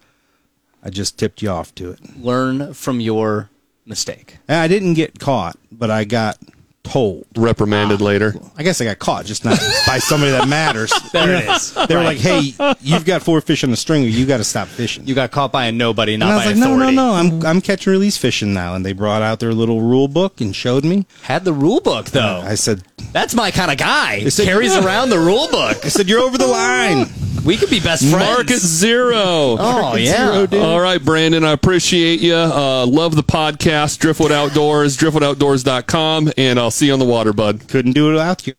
I 0.84 0.90
just 0.90 1.18
tipped 1.18 1.42
you 1.42 1.50
off 1.50 1.74
to 1.74 1.90
it. 1.90 2.16
learn 2.16 2.72
from 2.74 3.00
your 3.00 3.50
mistake. 3.84 4.38
I 4.48 4.68
didn't 4.68 4.94
get 4.94 5.18
caught, 5.18 5.58
but 5.72 5.90
I 5.90 6.04
got 6.04 6.38
told. 6.84 7.26
Reprimanded 7.36 8.00
later. 8.00 8.34
I 8.56 8.62
guess 8.62 8.80
I 8.80 8.84
got 8.84 8.98
caught, 8.98 9.24
just 9.24 9.44
not 9.44 9.58
by 9.86 9.98
somebody 9.98 10.32
that 10.32 10.48
matters. 10.48 10.92
There 11.12 11.34
it 11.34 11.46
is. 11.46 11.74
They 11.88 11.94
were 11.94 12.04
like, 12.04 12.16
"Hey, 12.16 12.54
you've 12.80 13.04
got 13.04 13.22
four 13.22 13.40
fish 13.42 13.62
on 13.64 13.70
the 13.70 13.76
stringer. 13.76 14.08
You 14.08 14.24
got 14.24 14.38
to 14.38 14.44
stop 14.44 14.66
fishing." 14.66 15.06
You 15.06 15.14
got 15.14 15.30
caught 15.30 15.52
by 15.52 15.66
a 15.66 15.72
nobody, 15.72 16.16
not 16.16 16.24
and 16.26 16.32
I 16.32 16.36
was 16.36 16.44
by 16.46 16.50
like, 16.52 16.70
"No, 16.70 16.76
no, 16.76 16.90
no. 16.90 17.12
I'm 17.12 17.44
I'm 17.44 17.60
catch 17.60 17.86
and 17.86 17.92
release 17.92 18.16
fishing 18.16 18.54
now." 18.54 18.74
And 18.74 18.84
they 18.84 18.94
brought 18.94 19.20
out 19.20 19.40
their 19.40 19.52
little 19.52 19.82
rule 19.82 20.08
book 20.08 20.40
and 20.40 20.56
showed 20.56 20.84
me. 20.84 21.06
Had 21.22 21.44
the 21.44 21.52
rule 21.52 21.80
book 21.80 22.06
though. 22.06 22.40
I 22.40 22.54
said, 22.54 22.82
That's 23.12 23.34
my 23.34 23.50
kind 23.50 23.70
of 23.70 23.76
guy. 23.78 24.28
said- 24.28 24.46
Carries 24.46 24.74
around 24.76 25.10
the 25.10 25.18
rule 25.18 25.48
book. 25.48 25.84
"I 25.84 25.88
said 25.88 26.08
you're 26.08 26.20
over 26.20 26.38
the 26.38 26.46
line." 26.46 27.08
We 27.44 27.56
could 27.56 27.70
be 27.70 27.80
best 27.80 28.08
friends. 28.08 28.24
Market 28.36 28.60
zero. 28.60 29.56
Oh 29.58 29.96
yeah. 29.96 30.46
All 30.60 30.78
right, 30.80 31.04
Brandon, 31.04 31.44
I 31.44 31.50
appreciate 31.50 32.20
you. 32.20 32.34
Uh, 32.36 32.86
love 32.86 33.16
the 33.16 33.24
podcast, 33.24 33.98
Driftwood 33.98 34.30
Outdoors, 34.30 34.96
driftwoodoutdoors.com, 34.96 36.32
and 36.36 36.60
I'll 36.60 36.70
see 36.70 36.86
you 36.86 36.92
on 36.92 37.00
the 37.00 37.04
water, 37.04 37.32
bud. 37.32 37.66
Couldn't 37.68 37.92
do 37.94 38.10
it 38.10 38.12
without 38.12 38.46
you. 38.46 38.54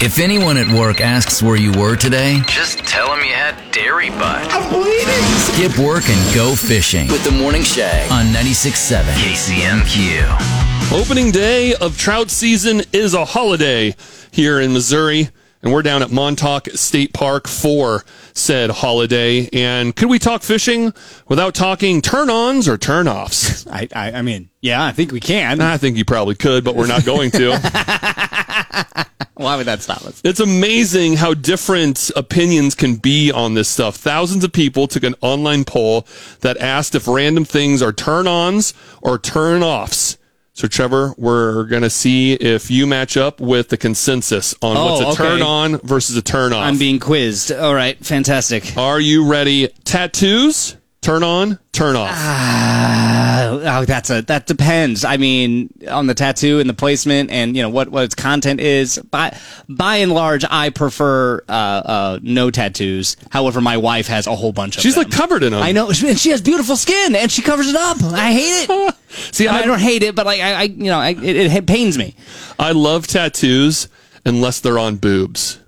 If 0.00 0.18
anyone 0.18 0.56
at 0.58 0.68
work 0.68 1.00
asks 1.00 1.42
where 1.42 1.56
you 1.56 1.72
were 1.72 1.96
today, 1.96 2.40
just 2.46 2.78
tell 2.80 3.08
them 3.08 3.20
you 3.24 3.32
had 3.32 3.54
dairy 3.72 4.10
butt. 4.10 4.46
I'm 4.52 4.68
bleeding. 4.72 5.24
Skip 5.38 5.76
work 5.78 6.08
and 6.08 6.34
go 6.34 6.54
fishing 6.54 7.08
with 7.08 7.24
the 7.24 7.30
Morning 7.32 7.62
Shag 7.62 8.10
on 8.12 8.26
96.7 8.26 9.02
KCMQ. 9.14 10.71
Opening 10.90 11.30
day 11.30 11.74
of 11.74 11.96
trout 11.98 12.30
season 12.30 12.82
is 12.92 13.14
a 13.14 13.24
holiday 13.24 13.94
here 14.30 14.60
in 14.60 14.72
Missouri, 14.72 15.28
and 15.62 15.72
we're 15.72 15.82
down 15.82 16.02
at 16.02 16.10
Montauk 16.10 16.68
State 16.70 17.12
Park 17.12 17.46
for 17.46 18.04
said 18.32 18.70
holiday. 18.70 19.48
And 19.52 19.94
could 19.94 20.08
we 20.08 20.18
talk 20.18 20.42
fishing 20.42 20.92
without 21.28 21.54
talking 21.54 22.02
turn 22.02 22.30
ons 22.30 22.68
or 22.68 22.76
turn 22.78 23.08
offs? 23.08 23.66
I, 23.70 23.88
I, 23.94 24.12
I 24.12 24.22
mean, 24.22 24.50
yeah, 24.60 24.84
I 24.84 24.92
think 24.92 25.12
we 25.12 25.20
can. 25.20 25.60
I 25.60 25.76
think 25.76 25.96
you 25.96 26.04
probably 26.04 26.34
could, 26.34 26.64
but 26.64 26.74
we're 26.74 26.86
not 26.86 27.04
going 27.04 27.30
to. 27.32 27.50
Why 29.34 29.56
would 29.56 29.66
that 29.66 29.80
stop 29.82 30.02
us? 30.02 30.20
It's 30.24 30.40
amazing 30.40 31.14
how 31.16 31.34
different 31.34 32.10
opinions 32.16 32.74
can 32.74 32.96
be 32.96 33.32
on 33.32 33.54
this 33.54 33.68
stuff. 33.68 33.96
Thousands 33.96 34.44
of 34.44 34.52
people 34.52 34.86
took 34.86 35.02
an 35.02 35.14
online 35.20 35.64
poll 35.64 36.06
that 36.40 36.56
asked 36.58 36.94
if 36.94 37.08
random 37.08 37.44
things 37.44 37.82
are 37.82 37.92
turn 37.92 38.26
ons 38.26 38.72
or 39.00 39.18
turn 39.18 39.62
offs. 39.62 40.11
So, 40.54 40.68
Trevor, 40.68 41.14
we're 41.16 41.64
going 41.64 41.82
to 41.82 41.88
see 41.90 42.34
if 42.34 42.70
you 42.70 42.86
match 42.86 43.16
up 43.16 43.40
with 43.40 43.70
the 43.70 43.78
consensus 43.78 44.54
on 44.60 44.76
Oh, 44.76 44.84
what's 44.84 45.00
a 45.00 45.06
okay. 45.08 45.16
turn 45.30 45.42
on 45.42 45.78
versus 45.78 46.14
a 46.16 46.20
turn 46.22 46.52
off. 46.52 46.62
I'm 46.66 46.78
being 46.78 46.98
quizzed. 47.00 47.50
All 47.52 47.74
right, 47.74 47.96
fantastic. 48.04 48.76
are 48.76 49.00
you 49.00 49.26
ready? 49.26 49.68
Tattoos? 49.84 50.76
Turn 51.00 51.24
on, 51.24 51.58
turn 51.72 51.96
off. 51.96 52.10
Uh, 52.16 53.58
oh, 53.64 53.84
that's 53.84 54.08
a 54.08 54.22
that 54.22 54.46
depends. 54.46 55.04
I 55.04 55.16
mean, 55.16 55.68
on 55.90 56.06
the 56.06 56.14
tattoo 56.14 56.60
and 56.60 56.70
the 56.70 56.74
placement, 56.74 57.32
and 57.32 57.56
you 57.56 57.62
know 57.62 57.70
what 57.70 57.88
what 57.88 58.04
its 58.04 58.14
content 58.14 58.60
is. 58.60 58.98
By 59.10 59.36
by 59.68 59.96
and 59.96 60.12
large, 60.12 60.44
I 60.48 60.70
prefer 60.70 61.42
uh, 61.48 61.52
uh, 61.52 62.18
no 62.22 62.52
tattoos. 62.52 63.16
However, 63.30 63.60
my 63.60 63.78
wife 63.78 64.06
has 64.06 64.28
a 64.28 64.36
whole 64.36 64.52
bunch 64.52 64.76
of. 64.76 64.82
Them. 64.82 64.88
She's 64.88 64.94
them. 64.94 65.04
like 65.04 65.12
covered 65.12 65.42
in 65.42 65.50
them. 65.52 65.60
I 65.60 65.72
know, 65.72 65.88
and 65.88 66.16
she 66.20 66.30
has 66.30 66.40
beautiful 66.40 66.76
skin, 66.76 67.16
and 67.16 67.32
she 67.32 67.42
covers 67.42 67.68
it 67.68 67.74
up. 67.74 68.00
I 68.04 68.32
hate 68.32 68.66
it. 68.70 68.94
See, 69.32 69.46
I, 69.48 69.58
I 69.58 69.62
don't 69.66 69.80
hate 69.80 70.02
it, 70.02 70.14
but 70.14 70.26
like 70.26 70.40
I, 70.40 70.52
I 70.54 70.62
you 70.62 70.84
know, 70.84 70.98
I, 70.98 71.10
it, 71.10 71.24
it 71.52 71.66
pains 71.66 71.98
me 71.98 72.14
I 72.58 72.72
love 72.72 73.06
tattoos 73.06 73.88
unless 74.24 74.60
they're 74.60 74.78
on 74.78 74.96
boobs. 74.96 75.60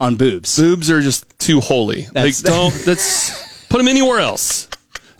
on 0.00 0.16
boobs. 0.16 0.56
boobs 0.58 0.90
are 0.90 1.00
just 1.00 1.38
too 1.38 1.60
holy. 1.60 2.02
That's- 2.12 2.44
like 2.44 2.52
don't 2.52 2.74
that's 2.84 3.66
put 3.68 3.78
them 3.78 3.88
anywhere 3.88 4.20
else. 4.20 4.68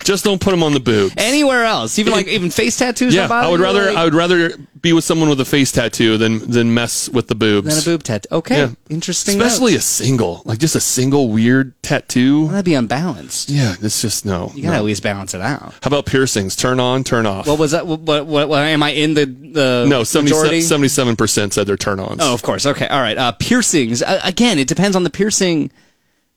Just 0.05 0.25
don't 0.25 0.41
put 0.41 0.51
them 0.51 0.63
on 0.63 0.73
the 0.75 0.81
boobs. 0.81 1.15
Anywhere 1.17 1.65
else, 1.65 1.99
even 1.99 2.13
like 2.13 2.29
even 2.29 2.51
face 2.51 2.77
tattoos. 2.77 3.15
yeah, 3.15 3.27
I 3.31 3.49
would 3.49 3.61
rather 3.61 3.91
I 3.91 4.05
would 4.05 4.15
rather 4.15 4.51
be 4.81 4.93
with 4.93 5.03
someone 5.05 5.31
with 5.31 5.41
a 5.41 5.45
face 5.47 5.73
tattoo 5.73 6.19
than 6.19 6.39
than 6.51 6.75
mess 6.75 7.09
with 7.09 7.27
the 7.29 7.35
boobs. 7.35 7.69
than 7.69 7.79
a 7.79 7.97
boob 7.97 8.03
tattoo. 8.05 8.29
Okay, 8.31 8.59
Yeah. 8.59 8.71
interesting. 8.91 9.41
Especially 9.41 9.73
note. 9.73 9.79
a 9.79 9.83
single, 9.83 10.43
like 10.45 10.59
just 10.59 10.77
a 10.77 10.81
single 10.81 11.31
weird 11.31 11.73
tattoo. 11.83 12.49
that'd 12.49 12.65
be 12.67 12.75
unbalanced. 12.75 13.49
Yeah, 13.49 13.75
it's 13.81 14.03
just 14.03 14.27
no. 14.27 14.53
You 14.55 14.63
gotta 14.63 14.75
no. 14.75 14.79
at 14.81 14.85
least 14.85 15.03
balance 15.03 15.33
it 15.33 15.41
out. 15.41 15.73
How 15.83 15.89
about 15.89 16.05
piercings? 16.07 16.55
Turn 16.55 16.81
on, 16.81 17.03
turn 17.03 17.25
off. 17.25 17.47
What 17.47 17.59
was 17.59 17.71
that? 17.71 17.87
What, 17.87 18.01
what, 18.01 18.27
what, 18.27 18.49
what 18.51 18.59
am 18.61 18.83
I 18.83 18.91
in 18.91 19.15
the 19.15 19.25
the 19.25 19.87
no, 19.89 20.01
majority? 20.23 20.61
77 20.61 21.17
percent 21.17 21.55
said 21.55 21.67
they're 21.67 21.79
turn 21.79 21.99
ons. 21.99 22.19
Oh, 22.21 22.35
of 22.35 22.43
course. 22.43 22.67
Okay. 22.67 22.87
All 22.89 23.01
right. 23.01 23.17
Uh, 23.17 23.33
piercings. 23.33 24.03
Uh, 24.03 24.21
again, 24.23 24.59
it 24.59 24.69
depends 24.69 24.97
on 24.97 25.03
the 25.05 25.11
piercing 25.11 25.71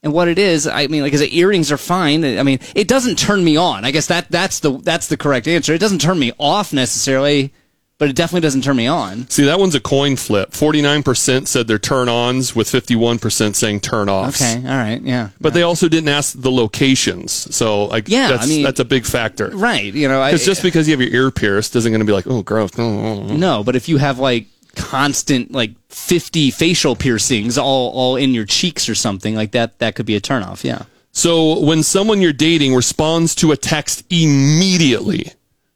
and 0.04 0.14
what 0.14 0.28
it 0.28 0.38
is. 0.38 0.68
I 0.68 0.88
mean, 0.88 1.02
like, 1.02 1.14
I 1.14 1.18
said, 1.18 1.32
earrings 1.34 1.72
are 1.72 1.78
fine. 1.78 2.24
I 2.24 2.44
mean, 2.44 2.60
it 2.76 2.88
doesn't 2.88 3.18
turn 3.18 3.44
me 3.44 3.58
on. 3.58 3.84
I 3.86 3.92
guess 3.92 4.08
that 4.08 4.30
that's 4.30 4.60
the 4.60 4.78
that's 4.78 5.08
the 5.08 5.18
correct 5.18 5.48
answer. 5.48 5.74
It 5.74 5.80
doesn't 5.80 6.00
turn 6.02 6.20
me 6.20 6.32
off 6.40 6.72
necessarily, 6.74 7.52
but 7.98 8.08
it 8.10 8.16
definitely 8.16 8.42
doesn't 8.42 8.62
turn 8.64 8.76
me 8.76 8.86
on. 8.86 9.28
See, 9.30 9.46
that 9.46 9.60
one's 9.60 9.74
a 9.74 9.80
coin 9.80 10.16
flip. 10.18 10.52
49% 10.52 11.48
said 11.48 11.68
they're 11.68 11.80
turn 11.80 12.08
ons, 12.10 12.56
with 12.56 12.68
51% 12.68 13.56
saying 13.56 13.80
turn 13.80 14.08
offs. 14.08 14.40
Okay. 14.40 14.58
All 14.68 14.78
right. 14.78 15.02
Yeah. 15.02 15.30
But 15.42 15.56
they 15.56 15.64
also 15.64 15.90
didn't 15.90 16.10
ask 16.10 16.40
the 16.40 16.52
locations. 16.52 17.32
So, 17.56 17.86
like, 17.86 18.08
Yeah, 18.08 18.30
that's, 18.30 18.44
I 18.46 18.48
mean- 18.48 18.64
that's 18.64 18.80
a 18.80 18.86
big 18.86 19.04
factor. 19.06 19.50
Right. 19.50 19.92
You 19.92 20.08
know, 20.08 20.22
I, 20.22 20.30
Because 20.32 20.46
just 20.46 20.62
because 20.62 20.88
you 20.88 20.92
have 20.96 21.02
your 21.02 21.24
ear 21.24 21.32
pierced 21.32 21.76
isn't 21.76 21.92
going 21.92 22.00
to 22.02 22.06
be 22.06 22.14
like, 22.14 22.28
oh, 22.28 22.44
gross. 22.44 22.78
no, 22.78 23.64
but 23.64 23.76
if 23.76 23.90
you 23.90 23.98
have 23.98 24.20
like 24.20 24.46
constant 24.78 25.52
like 25.52 25.72
50 25.90 26.52
facial 26.52 26.96
piercings 26.96 27.58
all 27.58 27.90
all 27.92 28.16
in 28.16 28.34
your 28.34 28.46
cheeks 28.46 28.88
or 28.88 28.96
something 28.96 29.36
like 29.36 29.52
that 29.52 29.80
that 29.80 29.96
could 29.96 30.06
be 30.06 30.16
a 30.16 30.22
turnoff 30.22 30.64
yeah 30.64 30.84
So, 31.12 31.60
when 31.66 31.82
someone 31.82 32.22
you're 32.22 32.32
dating 32.32 32.76
responds 32.76 33.34
to 33.42 33.52
a 33.52 33.58
text 33.58 34.04
immediately, 34.12 35.32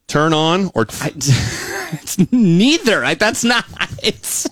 turn 0.08 0.34
on 0.34 0.70
or 0.76 0.86
I, 1.02 1.12
it's 1.98 2.32
neither. 2.32 3.04
I, 3.04 3.16
that's 3.16 3.44
not. 3.44 3.66
It's 4.04 4.48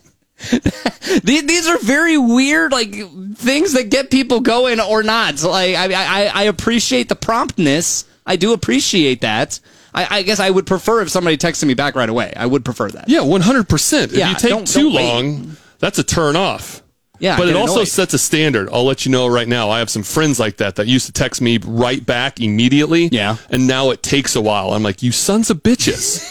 these, 1.24 1.46
these 1.46 1.68
are 1.68 1.78
very 1.80 2.18
weird, 2.18 2.72
like 2.72 2.96
things 3.36 3.74
that 3.74 3.90
get 3.92 4.10
people 4.10 4.40
going 4.40 4.80
or 4.80 5.04
not. 5.04 5.38
So, 5.38 5.52
like 5.52 5.76
I, 5.76 5.94
I, 5.94 6.32
I 6.34 6.44
appreciate 6.44 7.08
the 7.08 7.16
promptness. 7.16 8.06
I 8.26 8.36
do 8.36 8.54
appreciate 8.54 9.22
that. 9.22 9.60
I, 9.94 10.18
I 10.20 10.22
guess 10.24 10.40
I 10.40 10.50
would 10.50 10.66
prefer 10.68 11.02
if 11.02 11.10
somebody 11.10 11.38
texted 11.38 11.66
me 11.66 11.74
back 11.74 11.96
right 11.96 12.10
away. 12.10 12.32
I 12.36 12.46
would 12.46 12.64
prefer 12.64 12.90
that. 12.92 13.10
Yeah, 13.10 13.20
100%. 13.20 14.04
If 14.04 14.12
Yeah, 14.14 14.30
you 14.30 14.36
take 14.36 14.50
don't- 14.52 14.68
too 14.68 14.92
don't 14.92 14.94
long, 14.94 15.58
that's 15.80 15.98
a 16.00 16.04
turn 16.04 16.36
off. 16.36 16.82
Yeah, 17.22 17.36
But 17.36 17.50
it 17.50 17.56
also 17.58 17.74
annoyed. 17.82 17.88
sets 17.90 18.14
a 18.14 18.18
standard. 18.18 18.70
I'll 18.72 18.86
let 18.86 19.06
you 19.06 19.12
know 19.12 19.28
right 19.28 19.48
now. 19.48 19.70
I 19.70 19.80
have 19.80 19.90
some 19.90 20.04
friends 20.04 20.40
like 20.40 20.56
that 20.58 20.78
that 20.78 20.88
used 20.88 21.06
to 21.08 21.12
text 21.12 21.42
me 21.42 21.58
right 21.58 22.06
back 22.06 22.40
immediately. 22.40 23.10
Yeah. 23.12 23.36
And 23.50 23.68
now 23.68 23.90
it 23.90 24.02
takes 24.02 24.38
a 24.38 24.42
while. 24.42 24.72
I'm 24.72 24.84
like, 24.84 25.04
you 25.04 25.12
sons 25.12 25.50
of 25.50 25.62
bitches. 25.62 26.24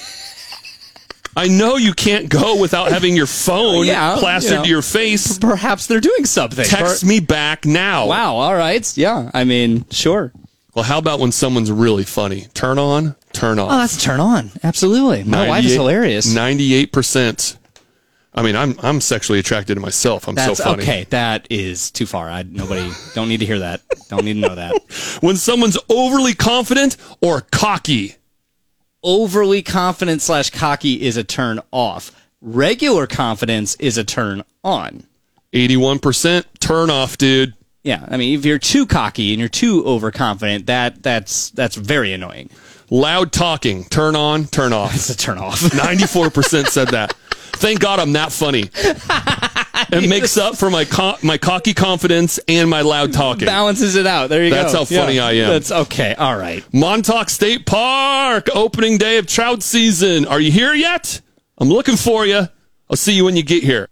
I 1.36 1.46
know 1.48 1.76
you 1.76 1.92
can't 1.92 2.28
go 2.30 2.56
without 2.58 2.90
having 2.90 3.14
your 3.14 3.26
phone 3.26 3.86
Yeah, 3.86 4.16
plastered 4.18 4.50
you 4.50 4.56
know. 4.56 4.62
to 4.64 4.68
your 4.70 4.82
face. 4.82 5.38
Perhaps 5.38 5.86
they're 5.88 6.00
doing 6.00 6.24
something. 6.24 6.64
Text 6.64 7.04
me 7.04 7.20
back 7.20 7.64
now. 7.66 8.06
Wow. 8.06 8.36
All 8.36 8.54
right. 8.56 8.96
Yeah. 8.96 9.30
I 9.34 9.44
mean, 9.44 9.84
sure. 9.90 10.32
Well, 10.74 10.84
how 10.84 10.98
about 10.98 11.20
when 11.20 11.32
someone's 11.32 11.70
really 11.70 12.04
funny? 12.04 12.46
Turn 12.54 12.78
on, 12.78 13.14
turn 13.32 13.58
oh, 13.58 13.64
off. 13.64 13.72
Oh, 13.72 13.78
that's 13.78 14.02
turn 14.02 14.20
on. 14.20 14.50
Absolutely. 14.62 15.24
My 15.24 15.48
wife 15.48 15.64
is 15.64 15.72
hilarious. 15.72 16.32
98%. 16.32 17.56
I 18.34 18.42
mean, 18.42 18.54
I'm 18.54 18.76
I'm 18.82 19.00
sexually 19.00 19.40
attracted 19.40 19.74
to 19.74 19.80
myself. 19.80 20.28
I'm 20.28 20.36
That's 20.36 20.58
so 20.58 20.64
funny. 20.64 20.82
okay. 20.84 21.06
That 21.10 21.48
is 21.50 21.90
too 21.90 22.06
far. 22.06 22.28
I 22.28 22.42
nobody 22.42 22.88
don't 23.14 23.28
need 23.28 23.40
to 23.40 23.46
hear 23.46 23.58
that. 23.58 23.80
Don't 24.08 24.24
need 24.24 24.34
to 24.34 24.40
know 24.40 24.54
that. 24.54 24.74
When 25.20 25.36
someone's 25.36 25.76
overly 25.88 26.34
confident 26.34 26.96
or 27.20 27.40
cocky. 27.40 28.14
Overly 29.02 29.62
confident 29.62 30.22
slash 30.22 30.50
cocky 30.50 31.02
is 31.02 31.16
a 31.16 31.24
turn 31.24 31.60
off. 31.72 32.12
Regular 32.40 33.08
confidence 33.08 33.74
is 33.76 33.98
a 33.98 34.04
turn 34.04 34.44
on. 34.62 35.04
81% 35.52 36.44
turn 36.60 36.90
off, 36.90 37.18
dude. 37.18 37.54
Yeah, 37.82 38.04
I 38.08 38.16
mean, 38.16 38.38
if 38.38 38.44
you're 38.44 38.58
too 38.58 38.86
cocky 38.86 39.32
and 39.32 39.40
you're 39.40 39.48
too 39.48 39.84
overconfident, 39.84 40.66
that 40.66 41.02
that's 41.02 41.50
that's 41.50 41.74
very 41.74 42.12
annoying. 42.12 42.50
Loud 42.90 43.32
talking, 43.32 43.84
turn 43.84 44.16
on, 44.16 44.46
turn 44.46 44.72
off. 44.72 44.94
It's 44.94 45.10
a 45.10 45.16
turn 45.16 45.38
off. 45.38 45.60
94% 45.60 46.66
said 46.68 46.88
that. 46.88 47.12
Thank 47.52 47.80
God 47.80 47.98
I'm 47.98 48.12
that 48.12 48.32
funny. 48.32 48.70
It 49.90 50.08
makes 50.08 50.36
up 50.36 50.56
for 50.56 50.70
my 50.70 50.84
co- 50.84 51.16
my 51.22 51.38
cocky 51.38 51.72
confidence 51.72 52.38
and 52.48 52.68
my 52.68 52.82
loud 52.82 53.12
talking. 53.12 53.46
Balances 53.46 53.94
it 53.94 54.06
out. 54.06 54.28
There 54.28 54.44
you 54.44 54.50
That's 54.50 54.72
go. 54.72 54.80
That's 54.80 54.90
how 54.90 55.02
funny 55.02 55.18
I 55.20 55.32
am. 55.34 55.48
That's 55.48 55.70
okay. 55.70 56.14
All 56.14 56.36
right. 56.36 56.64
Montauk 56.74 57.30
State 57.30 57.64
Park, 57.64 58.48
opening 58.54 58.98
day 58.98 59.18
of 59.18 59.26
trout 59.26 59.62
season. 59.62 60.26
Are 60.26 60.40
you 60.40 60.50
here 60.50 60.74
yet? 60.74 61.20
I'm 61.58 61.68
looking 61.68 61.96
for 61.96 62.26
you. 62.26 62.48
I'll 62.90 62.96
see 62.96 63.14
you 63.14 63.24
when 63.24 63.36
you 63.36 63.44
get 63.44 63.62
here. 63.62 63.88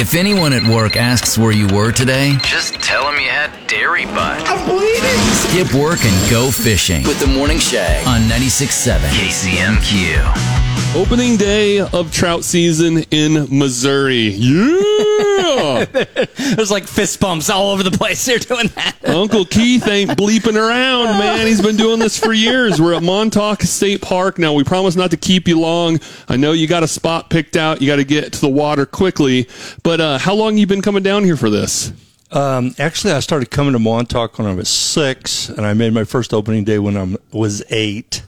If 0.00 0.14
anyone 0.14 0.54
at 0.54 0.62
work 0.62 0.96
asks 0.96 1.36
where 1.36 1.52
you 1.52 1.66
were 1.66 1.92
today, 1.92 2.38
just 2.42 2.76
tell 2.76 3.04
them 3.04 3.20
you 3.20 3.28
had 3.28 3.50
dairy 3.66 4.06
butt. 4.06 4.48
I'm 4.48 4.66
bleeding. 4.66 5.02
Skip 5.44 5.74
work 5.74 6.02
and 6.02 6.30
go 6.30 6.50
fishing 6.50 7.02
with 7.02 7.20
the 7.20 7.26
Morning 7.26 7.58
Shag 7.58 8.06
on 8.06 8.22
96.7 8.22 8.98
KCMQ. 9.10 10.69
Opening 10.94 11.36
day 11.36 11.80
of 11.80 12.12
trout 12.12 12.42
season 12.42 13.04
in 13.10 13.46
Missouri. 13.56 14.28
Yeah. 14.28 15.84
There's 16.56 16.70
like 16.70 16.84
fist 16.84 17.20
bumps 17.20 17.48
all 17.48 17.70
over 17.70 17.82
the 17.82 17.92
place. 17.92 18.24
They're 18.26 18.38
doing 18.38 18.66
that. 18.74 18.96
Uncle 19.04 19.44
Keith 19.44 19.86
ain't 19.86 20.10
bleeping 20.10 20.56
around, 20.56 21.18
man. 21.18 21.46
He's 21.46 21.62
been 21.62 21.76
doing 21.76 22.00
this 22.00 22.18
for 22.18 22.32
years. 22.32 22.80
We're 22.80 22.94
at 22.94 23.02
Montauk 23.02 23.62
State 23.62 24.02
Park. 24.02 24.38
Now, 24.38 24.52
we 24.52 24.64
promise 24.64 24.96
not 24.96 25.12
to 25.12 25.16
keep 25.16 25.46
you 25.46 25.60
long. 25.60 26.00
I 26.28 26.36
know 26.36 26.52
you 26.52 26.66
got 26.66 26.82
a 26.82 26.88
spot 26.88 27.30
picked 27.30 27.56
out. 27.56 27.80
You 27.80 27.86
got 27.86 27.96
to 27.96 28.04
get 28.04 28.32
to 28.32 28.40
the 28.40 28.48
water 28.48 28.84
quickly. 28.84 29.48
But 29.84 30.00
uh, 30.00 30.18
how 30.18 30.34
long 30.34 30.58
you 30.58 30.66
been 30.66 30.82
coming 30.82 31.04
down 31.04 31.22
here 31.24 31.36
for 31.36 31.50
this? 31.50 31.92
Um, 32.32 32.74
actually, 32.78 33.12
I 33.12 33.20
started 33.20 33.50
coming 33.50 33.72
to 33.74 33.78
Montauk 33.78 34.38
when 34.38 34.46
I 34.46 34.54
was 34.54 34.68
six, 34.68 35.48
and 35.48 35.64
I 35.64 35.74
made 35.74 35.92
my 35.92 36.04
first 36.04 36.34
opening 36.34 36.64
day 36.64 36.78
when 36.78 36.96
I 36.96 37.16
was 37.32 37.62
eight. 37.70 38.22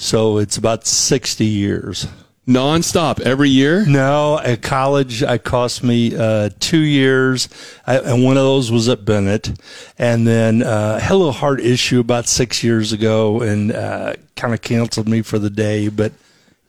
So 0.00 0.38
it's 0.38 0.56
about 0.56 0.86
60 0.86 1.44
years. 1.44 2.06
Nonstop 2.48 3.20
every 3.20 3.50
year? 3.50 3.84
No, 3.84 4.38
at 4.38 4.62
college, 4.62 5.22
it 5.22 5.44
cost 5.44 5.84
me 5.84 6.16
uh, 6.16 6.48
two 6.58 6.80
years, 6.80 7.50
I, 7.86 7.98
and 7.98 8.24
one 8.24 8.38
of 8.38 8.42
those 8.42 8.72
was 8.72 8.88
at 8.88 9.04
Bennett. 9.04 9.52
And 9.98 10.26
then 10.26 10.62
uh, 10.62 10.98
had 10.98 11.12
a 11.12 11.16
little 11.16 11.34
heart 11.34 11.60
issue 11.60 12.00
about 12.00 12.26
six 12.26 12.64
years 12.64 12.92
ago, 12.92 13.42
and 13.42 13.72
uh, 13.72 14.14
kind 14.36 14.54
of 14.54 14.62
canceled 14.62 15.06
me 15.06 15.20
for 15.20 15.38
the 15.38 15.50
day. 15.50 15.88
But 15.88 16.12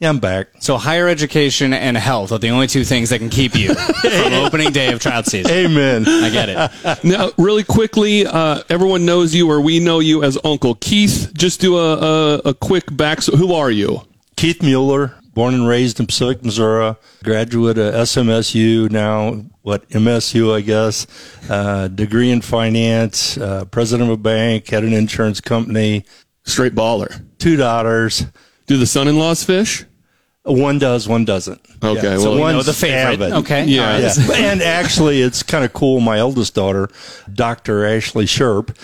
yeah, 0.02 0.10
I'm 0.10 0.18
back. 0.20 0.48
So 0.60 0.78
higher 0.78 1.08
education 1.08 1.74
and 1.74 1.96
health 1.96 2.32
are 2.32 2.40
the 2.40 2.50
only 2.50 2.66
two 2.66 2.84
things 2.84 3.12
that 3.12 3.20
can 3.20 3.30
keep 3.30 3.56
you 3.56 3.74
from 4.02 4.34
opening 4.34 4.72
day 4.72 4.92
of 4.92 5.00
trout 5.00 5.28
season. 5.28 5.52
Amen. 5.52 6.06
I 6.08 6.30
get 6.32 6.50
it. 6.50 7.04
Now, 7.04 7.30
really 7.38 7.64
quickly, 7.64 8.26
uh, 8.26 8.64
everyone 8.70 9.06
knows 9.06 9.34
you 9.36 9.50
or 9.50 9.62
we 9.62 9.80
know 9.80 10.00
you 10.00 10.24
as 10.24 10.38
Uncle 10.44 10.74
Keith. 10.76 11.32
Just 11.34 11.62
do 11.62 11.78
a, 11.78 11.98
a, 11.98 12.36
a 12.46 12.54
quick 12.56 12.86
back. 12.98 13.22
So 13.22 13.38
who 13.38 13.54
are 13.54 13.70
you? 13.70 14.02
Keith 14.36 14.64
Mueller, 14.64 15.14
born 15.36 15.54
and 15.54 15.68
raised 15.68 16.00
in 16.00 16.08
Pacific, 16.08 16.44
Missouri, 16.44 16.96
graduate 17.24 17.78
of 17.78 17.94
SMSU, 17.94 18.90
now 18.90 19.44
what 19.62 19.88
MSU, 19.90 20.56
I 20.56 20.62
guess, 20.62 21.06
uh, 21.48 21.88
degree 21.90 22.32
in 22.32 22.42
finance, 22.42 23.38
uh, 23.38 23.66
president 23.66 24.10
of 24.10 24.20
a 24.20 24.22
bank, 24.22 24.68
had 24.70 24.84
an 24.84 24.94
insurance 24.94 25.40
company, 25.40 26.06
Straight 26.44 26.74
baller. 26.74 27.24
two 27.38 27.56
daughters. 27.56 28.26
Do 28.66 28.78
the 28.78 28.88
son-in-laws 28.88 29.44
fish? 29.44 29.86
One 30.44 30.80
does, 30.80 31.08
one 31.08 31.24
doesn't. 31.24 31.62
Okay, 31.84 32.18
so 32.18 32.36
well, 32.36 32.50
you 32.50 32.58
know 32.58 32.64
the 32.64 32.74
favorite. 32.74 33.22
avid. 33.22 33.32
Okay. 33.32 33.66
Yeah. 33.66 33.82
All 33.82 34.02
right. 34.02 34.18
Yeah. 34.18 34.52
and 34.52 34.62
actually, 34.62 35.22
it's 35.22 35.44
kind 35.44 35.64
of 35.64 35.72
cool. 35.74 36.00
My 36.00 36.18
eldest 36.18 36.56
daughter, 36.56 36.90
Dr. 37.32 37.86
Ashley 37.86 38.26
Sherp, 38.26 38.76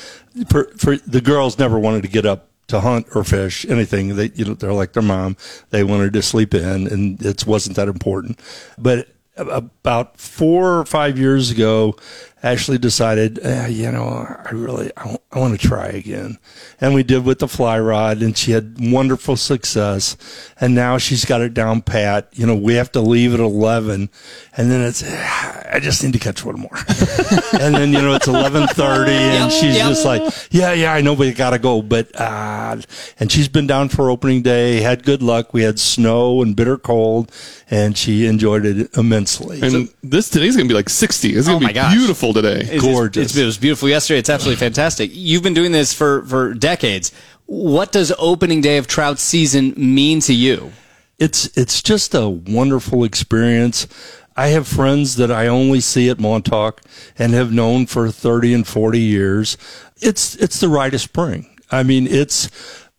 for, 0.52 0.66
for 0.78 0.98
the 0.98 1.22
girls 1.22 1.58
never 1.58 1.80
wanted 1.80 2.04
to 2.04 2.10
get 2.10 2.26
up 2.28 2.50
to 2.68 2.82
hunt 2.82 3.08
or 3.16 3.24
fish 3.24 3.66
anything. 3.70 4.16
They, 4.16 4.32
you 4.36 4.46
know, 4.46 4.54
they're 4.54 4.74
like 4.74 4.94
their 4.94 5.02
mom. 5.02 5.36
They 5.72 5.84
wanted 5.84 6.14
to 6.14 6.22
sleep 6.22 6.54
in, 6.54 6.86
and 6.88 7.24
it 7.26 7.48
wasn't 7.48 7.76
that 7.78 7.88
important. 7.88 8.40
But 8.78 9.08
about 9.36 10.20
four 10.20 10.80
or 10.80 10.86
five 10.86 11.18
years 11.18 11.50
ago, 11.50 11.96
Ashley 12.44 12.78
decided, 12.78 13.40
eh, 13.42 13.68
you 13.68 13.92
know, 13.92 14.06
I 14.06 14.50
really, 14.52 14.92
I, 14.96 15.18
want 15.36 15.60
to 15.60 15.68
try 15.68 15.88
again. 15.88 16.38
And 16.80 16.94
we 16.94 17.04
did 17.04 17.26
with 17.26 17.40
the 17.40 17.48
fly 17.48 17.80
rod 17.80 18.22
and 18.22 18.38
she 18.38 18.52
had 18.52 18.78
wonderful 18.80 19.36
success. 19.36 20.16
And 20.60 20.74
now 20.74 20.98
she's 20.98 21.26
got 21.26 21.42
it 21.42 21.54
down 21.54 21.82
pat. 21.82 22.30
You 22.34 22.46
know, 22.46 22.56
we 22.56 22.76
have 22.76 22.92
to 22.94 23.02
leave 23.02 23.34
at 23.34 23.40
11 23.40 24.10
and 24.56 24.72
then 24.72 24.82
it's, 24.82 25.04
"Ah, 25.06 25.64
I 25.72 25.80
just 25.80 26.04
need 26.04 26.14
to 26.14 26.20
catch 26.20 26.46
one 26.46 26.60
more. 26.60 26.72
and 27.60 27.76
then, 27.76 27.92
you 27.92 28.02
know, 28.02 28.14
it's 28.14 28.28
1130 28.28 29.12
and 29.12 29.52
Yep, 29.52 29.52
she's 29.52 29.76
yep. 29.76 29.88
just 29.90 30.06
like, 30.06 30.22
yeah, 30.52 30.74
yeah, 30.74 30.94
I 30.94 31.02
know, 31.02 31.16
but 31.16 31.28
you 31.28 31.34
got 31.34 31.52
to 31.52 31.60
go. 31.60 31.82
But, 31.82 32.10
uh, 32.20 32.78
and 33.20 33.32
she's 33.32 33.48
been 33.48 33.68
down 33.68 33.90
for 33.90 34.10
opening 34.10 34.42
day, 34.44 34.82
had 34.82 35.04
good 35.04 35.22
luck. 35.22 35.54
We 35.54 35.64
had 35.64 35.80
snow 35.80 36.42
and 36.42 36.56
bitter 36.56 36.78
cold 36.78 37.32
and 37.70 37.98
she 37.98 38.26
enjoyed 38.26 38.66
it 38.66 38.96
immensely. 38.98 39.62
And 39.62 39.90
this 40.02 40.30
today's 40.30 40.56
gonna 40.56 40.70
be 40.70 40.74
like 40.74 40.90
60. 40.90 41.36
It's 41.36 41.48
gonna 41.48 41.58
Oh 41.58 41.60
be 41.60 41.66
my 41.66 41.74
gosh. 41.74 41.94
Beautiful 42.34 42.42
today. 42.42 42.76
It's- 42.76 42.82
Gorgeous. 42.82 43.26
It's, 43.32 43.38
it 43.38 43.46
was 43.46 43.58
beautiful 43.58 43.90
yesterday. 43.90 44.20
It's 44.20 44.30
absolutely 44.30 44.60
fantastic. 44.60 45.12
You've 45.14 45.44
been 45.44 45.54
doing 45.54 45.72
this 45.72 45.94
for, 45.94 46.24
for 46.26 46.54
decades. 46.54 47.12
What 47.46 47.92
does 47.92 48.12
opening 48.18 48.62
day 48.62 48.78
of 48.78 48.88
trout 48.88 49.20
season 49.20 49.74
mean 49.78 50.20
to 50.22 50.34
you? 50.34 50.72
it's 51.20 51.58
it's 51.58 51.82
just 51.82 52.14
a 52.14 52.30
wonderful 52.30 53.04
experience. 53.04 53.88
I 54.36 54.50
have 54.50 54.68
friends 54.68 55.16
that 55.16 55.32
I 55.32 55.48
only 55.48 55.80
see 55.80 56.10
at 56.10 56.20
Montauk 56.20 56.82
and 57.18 57.34
have 57.34 57.52
known 57.52 57.88
for 57.88 58.12
30 58.12 58.54
and 58.54 58.68
40 58.68 59.00
years. 59.00 59.58
It's 60.00 60.36
it's 60.36 60.60
the 60.60 60.70
rite 60.70 60.94
of 60.94 61.02
spring. 61.02 61.58
I 61.72 61.82
mean, 61.82 62.06
it's 62.06 62.50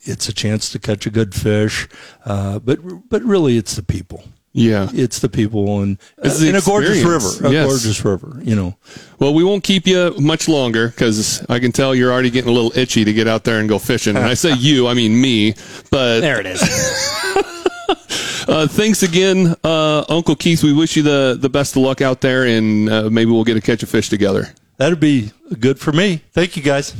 it's 0.00 0.28
a 0.28 0.32
chance 0.32 0.70
to 0.70 0.80
catch 0.80 1.06
a 1.06 1.10
good 1.10 1.32
fish, 1.34 1.88
uh, 2.24 2.58
but 2.58 2.80
but 3.08 3.22
really, 3.22 3.56
it's 3.56 3.76
the 3.76 3.84
people. 3.84 4.24
Yeah. 4.52 4.88
It's 4.92 5.20
the 5.20 5.28
people 5.28 5.82
and 5.82 5.98
It's 6.22 6.40
the 6.40 6.48
in 6.48 6.56
a 6.56 6.60
gorgeous 6.60 7.02
river, 7.04 7.46
a 7.48 7.52
Yes. 7.52 7.66
gorgeous 7.68 8.04
river. 8.04 8.40
You 8.42 8.56
know, 8.56 8.76
Well, 9.18 9.32
we 9.34 9.44
won't 9.44 9.62
keep 9.62 9.86
you 9.86 10.14
much 10.18 10.48
longer 10.48 10.88
because 10.88 11.44
I 11.48 11.58
can 11.60 11.70
tell 11.70 11.94
you're 11.94 12.10
already 12.12 12.30
getting 12.30 12.50
a 12.50 12.52
little 12.52 12.72
itchy 12.76 13.04
to 13.04 13.12
get 13.12 13.28
out 13.28 13.44
there 13.44 13.60
and 13.60 13.68
go 13.68 13.78
fishing. 13.78 14.16
And 14.16 14.24
I 14.26 14.34
say 14.34 14.52
you, 14.58 14.88
I 14.88 14.94
mean 14.94 15.20
me. 15.20 15.54
But 15.90 16.20
There 16.20 16.40
it 16.40 16.46
is. 16.46 16.60
uh, 18.48 18.66
thanks 18.68 19.02
again, 19.02 19.54
uh, 19.62 20.04
Uncle 20.08 20.34
Keith. 20.34 20.62
We 20.64 20.72
wish 20.72 20.96
you 20.96 21.02
the, 21.02 21.36
the 21.38 21.48
best 21.50 21.76
of 21.76 21.82
luck 21.82 22.00
out 22.00 22.20
there, 22.20 22.44
and 22.44 22.88
uh, 22.90 23.10
maybe 23.10 23.30
we'll 23.30 23.44
get 23.44 23.54
to 23.54 23.60
catch 23.60 23.82
a 23.82 23.86
fish 23.86 24.08
together. 24.08 24.48
that'd 24.78 24.98
be 25.00 25.30
good 25.60 25.78
for 25.78 25.92
me. 25.92 26.22
Thank 26.32 26.56
you, 26.56 26.62
guys. 26.62 26.94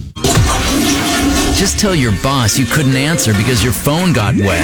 Just 1.58 1.80
tell 1.80 1.94
your 1.94 2.12
boss 2.22 2.56
you 2.56 2.66
couldn't 2.66 2.94
answer 2.94 3.32
because 3.32 3.64
your 3.64 3.72
phone 3.72 4.12
got 4.12 4.36
wet. 4.36 4.62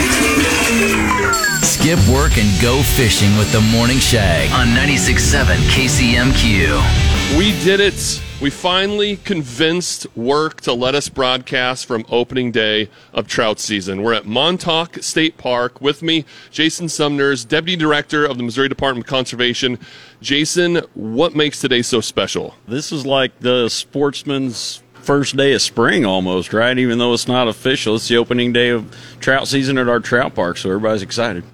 Skip 1.85 1.99
work 2.09 2.39
and 2.39 2.63
go 2.63 2.83
fishing 2.83 3.37
with 3.37 3.53
the 3.53 3.61
Morning 3.61 3.99
Shag 3.99 4.51
on 4.53 4.69
96.7 4.69 5.55
KCMQ. 5.69 7.37
We 7.39 7.51
did 7.63 7.79
it. 7.79 8.23
We 8.41 8.49
finally 8.49 9.19
convinced 9.19 10.07
work 10.17 10.63
to 10.63 10.73
let 10.73 10.95
us 10.95 11.11
broadcast 11.11 11.85
from 11.85 12.07
opening 12.09 12.53
day 12.53 12.89
of 13.13 13.29
trout 13.29 13.61
season. 13.61 14.03
We're 14.03 14.15
at 14.15 14.25
Montauk 14.25 15.03
State 15.03 15.37
Park. 15.37 15.83
With 15.83 16.03
me, 16.03 16.25
Jason 16.51 16.89
Sumners, 16.89 17.45
Deputy 17.45 17.77
Director 17.77 18.25
of 18.25 18.39
the 18.39 18.45
Missouri 18.45 18.71
Department 18.71 19.05
of 19.05 19.11
Conservation. 19.11 19.79
Jason, 20.23 20.77
what 20.95 21.35
makes 21.35 21.61
today 21.61 21.83
so 21.83 22.01
special? 22.01 22.55
This 22.67 22.93
is 22.93 23.05
like 23.05 23.41
the 23.41 23.69
sportsman's 23.69 24.83
first 24.95 25.37
day 25.37 25.53
of 25.53 25.61
spring 25.61 26.07
almost, 26.07 26.55
right? 26.55 26.79
Even 26.79 26.97
though 26.97 27.13
it's 27.13 27.29
not 27.29 27.47
official, 27.47 27.97
it's 27.97 28.09
the 28.09 28.17
opening 28.17 28.55
day 28.55 28.71
of 28.71 28.97
trout 29.21 29.49
season 29.49 29.77
at 29.77 29.87
our 29.87 30.01
trout 30.01 30.35
park, 30.35 30.57
so 30.57 30.71
everybody's 30.71 31.03
excited. 31.03 31.45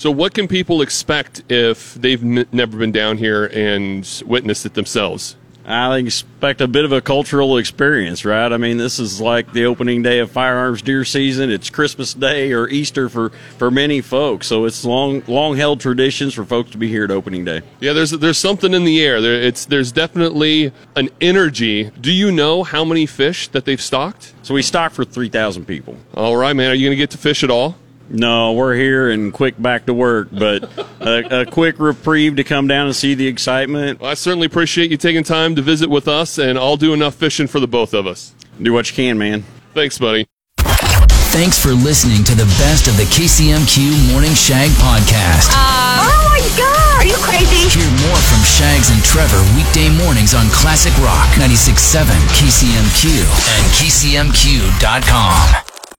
So, 0.00 0.10
what 0.10 0.32
can 0.32 0.48
people 0.48 0.80
expect 0.80 1.42
if 1.50 1.92
they've 1.92 2.24
n- 2.24 2.46
never 2.52 2.78
been 2.78 2.90
down 2.90 3.18
here 3.18 3.44
and 3.44 4.08
witnessed 4.24 4.64
it 4.64 4.72
themselves? 4.72 5.36
I 5.66 5.98
expect 5.98 6.62
a 6.62 6.66
bit 6.66 6.86
of 6.86 6.92
a 6.92 7.02
cultural 7.02 7.58
experience, 7.58 8.24
right? 8.24 8.50
I 8.50 8.56
mean, 8.56 8.78
this 8.78 8.98
is 8.98 9.20
like 9.20 9.52
the 9.52 9.66
opening 9.66 10.02
day 10.02 10.20
of 10.20 10.30
firearms 10.30 10.80
deer 10.80 11.04
season. 11.04 11.50
It's 11.50 11.68
Christmas 11.68 12.14
Day 12.14 12.54
or 12.54 12.66
Easter 12.66 13.10
for, 13.10 13.28
for 13.58 13.70
many 13.70 14.00
folks, 14.00 14.46
so 14.46 14.64
it's 14.64 14.86
long 14.86 15.22
long 15.28 15.58
held 15.58 15.80
traditions 15.80 16.32
for 16.32 16.46
folks 16.46 16.70
to 16.70 16.78
be 16.78 16.88
here 16.88 17.04
at 17.04 17.10
opening 17.10 17.44
day. 17.44 17.60
Yeah, 17.80 17.92
there's 17.92 18.12
there's 18.12 18.38
something 18.38 18.72
in 18.72 18.84
the 18.86 19.04
air. 19.04 19.20
There, 19.20 19.34
it's 19.34 19.66
there's 19.66 19.92
definitely 19.92 20.72
an 20.96 21.10
energy. 21.20 21.90
Do 22.00 22.10
you 22.10 22.32
know 22.32 22.62
how 22.62 22.86
many 22.86 23.04
fish 23.04 23.48
that 23.48 23.66
they've 23.66 23.82
stocked? 23.82 24.32
So 24.44 24.54
we 24.54 24.62
stock 24.62 24.92
for 24.92 25.04
three 25.04 25.28
thousand 25.28 25.66
people. 25.66 25.98
All 26.14 26.38
right, 26.38 26.56
man. 26.56 26.70
Are 26.70 26.74
you 26.74 26.86
going 26.86 26.96
to 26.96 27.02
get 27.02 27.10
to 27.10 27.18
fish 27.18 27.44
at 27.44 27.50
all? 27.50 27.76
No, 28.10 28.54
we're 28.54 28.74
here 28.74 29.08
and 29.10 29.32
quick 29.32 29.60
back 29.62 29.86
to 29.86 29.94
work, 29.94 30.28
but 30.32 30.64
a, 31.00 31.42
a 31.42 31.46
quick 31.46 31.78
reprieve 31.78 32.36
to 32.36 32.44
come 32.44 32.66
down 32.66 32.86
and 32.86 32.96
see 32.96 33.14
the 33.14 33.28
excitement. 33.28 34.00
Well, 34.00 34.10
I 34.10 34.14
certainly 34.14 34.46
appreciate 34.46 34.90
you 34.90 34.96
taking 34.96 35.22
time 35.22 35.54
to 35.54 35.62
visit 35.62 35.88
with 35.88 36.08
us, 36.08 36.36
and 36.38 36.58
I'll 36.58 36.76
do 36.76 36.92
enough 36.92 37.14
fishing 37.14 37.46
for 37.46 37.60
the 37.60 37.68
both 37.68 37.94
of 37.94 38.08
us. 38.08 38.34
Do 38.60 38.72
what 38.72 38.90
you 38.90 38.96
can, 38.96 39.16
man. 39.16 39.44
Thanks, 39.74 39.96
buddy. 39.96 40.26
Thanks 41.30 41.62
for 41.62 41.70
listening 41.70 42.24
to 42.24 42.34
the 42.34 42.46
best 42.58 42.88
of 42.88 42.96
the 42.96 43.04
KCMQ 43.04 44.10
Morning 44.10 44.34
Shag 44.34 44.68
podcast. 44.82 45.54
Uh, 45.54 46.02
oh 46.02 46.26
my 46.34 46.42
god! 46.58 46.98
Are 46.98 47.06
you 47.06 47.14
crazy? 47.22 47.70
Hear 47.70 47.86
more 48.10 48.18
from 48.18 48.42
Shags 48.42 48.90
and 48.90 48.98
Trevor 49.04 49.38
weekday 49.54 49.88
mornings 50.02 50.34
on 50.34 50.50
Classic 50.50 50.92
Rock 50.98 51.30
96.7 51.38 52.10
KCMQ 52.34 53.22
and 53.54 53.64
KCMQ.com. 53.78 55.69